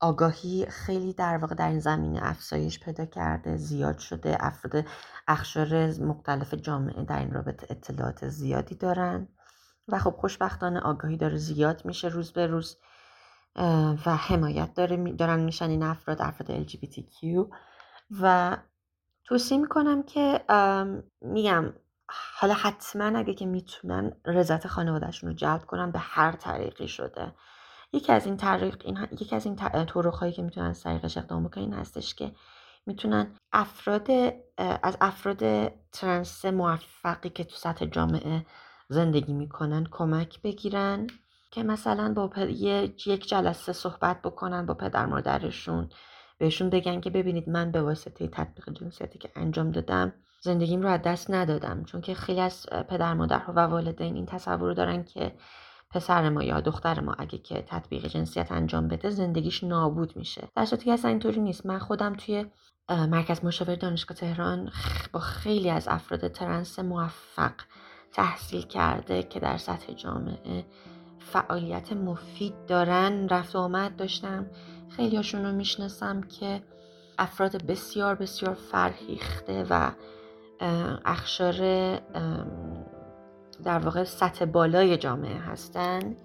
آگاهی 0.00 0.66
خیلی 0.66 1.12
در 1.12 1.36
واقع 1.36 1.54
در 1.54 1.68
این 1.68 1.80
زمینه 1.80 2.20
افزایش 2.22 2.80
پیدا 2.80 3.06
کرده 3.06 3.56
زیاد 3.56 3.98
شده 3.98 4.36
افراد 4.40 4.84
اخشار 5.28 5.86
مختلف 6.00 6.54
جامعه 6.54 7.04
در 7.04 7.18
این 7.18 7.30
رابطه 7.30 7.66
اطلاعات 7.70 8.28
زیادی 8.28 8.74
دارن 8.74 9.28
و 9.88 9.98
خب 9.98 10.10
خوشبختانه 10.10 10.80
آگاهی 10.80 11.16
داره 11.16 11.36
زیاد 11.36 11.84
میشه 11.84 12.08
روز 12.08 12.32
به 12.32 12.46
روز. 12.46 12.76
و 14.06 14.16
حمایت 14.16 14.74
داره 14.74 15.12
دارن 15.12 15.40
میشن 15.40 15.70
این 15.70 15.82
افراد 15.82 16.22
افراد 16.22 16.66
LGBTQ 16.68 17.46
و 18.20 18.56
توصیه 19.24 19.58
می‌کنم 19.58 20.02
که 20.02 20.40
میگم 21.20 21.72
حالا 22.38 22.54
حتما 22.54 23.18
اگه 23.18 23.34
که 23.34 23.46
می‌تونن 23.46 24.12
رضایت 24.26 24.66
خانوادهشون 24.66 25.30
رو 25.30 25.36
جلب 25.36 25.66
کنن 25.66 25.90
به 25.90 25.98
هر 25.98 26.32
طریقی 26.32 26.88
شده. 26.88 27.32
یکی 27.92 28.12
از 28.12 28.26
این 28.26 28.36
طریق 28.36 28.82
این 28.84 28.98
یکی 29.12 29.36
از 29.36 29.46
این 29.46 29.56
طرق 29.56 30.14
هایی 30.14 30.32
که 30.32 30.42
می‌تونن 30.42 30.66
از 30.66 30.82
طریقش 30.82 31.16
اقدام 31.16 31.44
بکنن 31.44 31.64
این 31.64 31.72
هستش 31.74 32.14
که 32.14 32.32
می‌تونن 32.86 33.36
افراد 33.52 34.10
از 34.58 34.96
افراد 35.00 35.68
ترنس 35.92 36.44
موفقی 36.44 37.30
که 37.30 37.44
تو 37.44 37.56
سطح 37.56 37.86
جامعه 37.86 38.46
زندگی 38.88 39.32
می‌کنن 39.32 39.86
کمک 39.90 40.42
بگیرن. 40.42 41.06
که 41.54 41.62
مثلا 41.62 42.14
با 42.14 42.30
یک 43.06 43.28
جلسه 43.28 43.72
صحبت 43.72 44.22
بکنن 44.22 44.66
با 44.66 44.74
پدر 44.74 45.06
مادرشون 45.06 45.88
بهشون 46.38 46.70
بگن 46.70 47.00
که 47.00 47.10
ببینید 47.10 47.48
من 47.48 47.70
به 47.70 47.82
واسطه 47.82 48.28
تطبیق 48.28 48.70
جنسیتی 48.72 49.18
که 49.18 49.30
انجام 49.36 49.70
دادم 49.70 50.12
زندگیم 50.40 50.82
رو 50.82 50.88
از 50.88 51.00
دست 51.02 51.30
ندادم. 51.30 51.84
چون 51.84 52.00
که 52.00 52.14
خیلی 52.14 52.40
از 52.40 52.66
پدر 52.88 53.14
مادرها 53.14 53.52
و 53.56 53.58
والدین 53.58 54.14
این 54.14 54.26
تصور 54.26 54.68
رو 54.68 54.74
دارن 54.74 55.04
که 55.04 55.34
پسر 55.90 56.28
ما 56.28 56.42
یا 56.42 56.60
دختر 56.60 57.00
ما 57.00 57.14
اگه 57.18 57.38
که 57.38 57.64
تطبیق 57.68 58.06
جنسیت 58.06 58.52
انجام 58.52 58.88
بده 58.88 59.10
زندگیش 59.10 59.64
نابود 59.64 60.16
میشه. 60.16 60.48
در 60.56 60.64
صورتی 60.64 60.84
که 60.84 60.92
اصلا 60.92 61.10
اینطوری 61.10 61.40
نیست. 61.40 61.66
من 61.66 61.78
خودم 61.78 62.14
توی 62.14 62.46
مرکز 62.88 63.44
مشاور 63.44 63.74
دانشگاه 63.74 64.16
تهران 64.16 64.70
با 65.12 65.20
خیلی 65.20 65.70
از 65.70 65.88
افراد 65.88 66.28
ترنس 66.28 66.78
موفق 66.78 67.54
تحصیل 68.12 68.62
کرده 68.62 69.22
که 69.22 69.40
در 69.40 69.56
سطح 69.56 69.92
جامعه 69.92 70.64
فعالیت 71.32 71.92
مفید 71.92 72.54
دارن 72.66 73.28
رفت 73.28 73.56
و 73.56 73.58
آمد 73.58 73.96
داشتم. 73.96 74.46
خیلی 74.88 75.16
هاشون 75.16 75.44
رو 75.44 75.52
می‌شناسم 75.52 76.20
که 76.20 76.62
افراد 77.18 77.66
بسیار 77.66 78.14
بسیار 78.14 78.54
فرهیخته 78.54 79.66
و 79.70 79.90
اخشار 81.04 81.54
در 83.64 83.78
واقع 83.78 84.04
سطح 84.04 84.44
بالای 84.44 84.96
جامعه 84.96 85.38
هستن. 85.38 86.16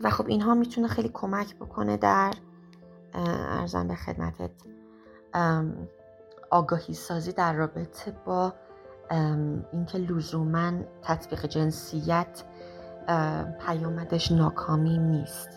و 0.00 0.10
خب 0.10 0.26
اینها 0.28 0.54
می‌تونه 0.54 0.88
خیلی 0.88 1.10
کمک 1.12 1.56
بکنه 1.56 1.96
در 1.96 2.32
ارزم 3.14 3.88
به 3.88 3.94
خدمتت 3.94 4.50
آگاهی 6.50 6.94
سازی 6.94 7.32
در 7.32 7.52
رابطه 7.52 8.10
با 8.24 8.54
اینکه 9.72 9.98
لزوما 9.98 10.72
تطبیق 11.02 11.46
جنسیت 11.46 12.42
پیامدش 13.66 14.32
ناکامی 14.32 14.98
نیست. 14.98 15.48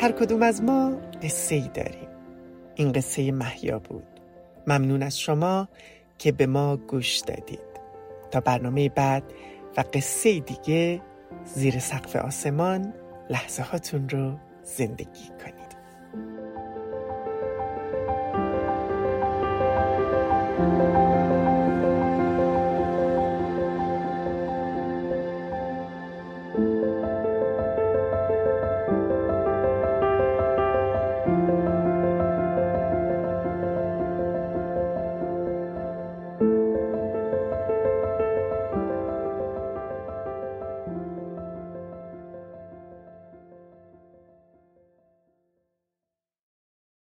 هر 0.00 0.12
کدوم 0.12 0.42
از 0.42 0.62
ما 0.62 0.92
قصه 1.22 1.54
ای 1.54 1.70
داریم. 1.74 2.09
این 2.80 2.92
قصه 2.92 3.32
محیا 3.32 3.78
بود. 3.78 4.06
ممنون 4.66 5.02
از 5.02 5.20
شما 5.20 5.68
که 6.18 6.32
به 6.32 6.46
ما 6.46 6.76
گوش 6.76 7.18
دادید. 7.18 7.60
تا 8.30 8.40
برنامه 8.40 8.88
بعد 8.88 9.22
و 9.76 9.84
قصه 9.94 10.40
دیگه 10.40 11.00
زیر 11.44 11.78
سقف 11.78 12.16
آسمان 12.16 12.94
لحظه 13.30 13.62
هاتون 13.62 14.08
رو 14.08 14.38
زندگی 14.62 15.28
کنید. 15.44 15.70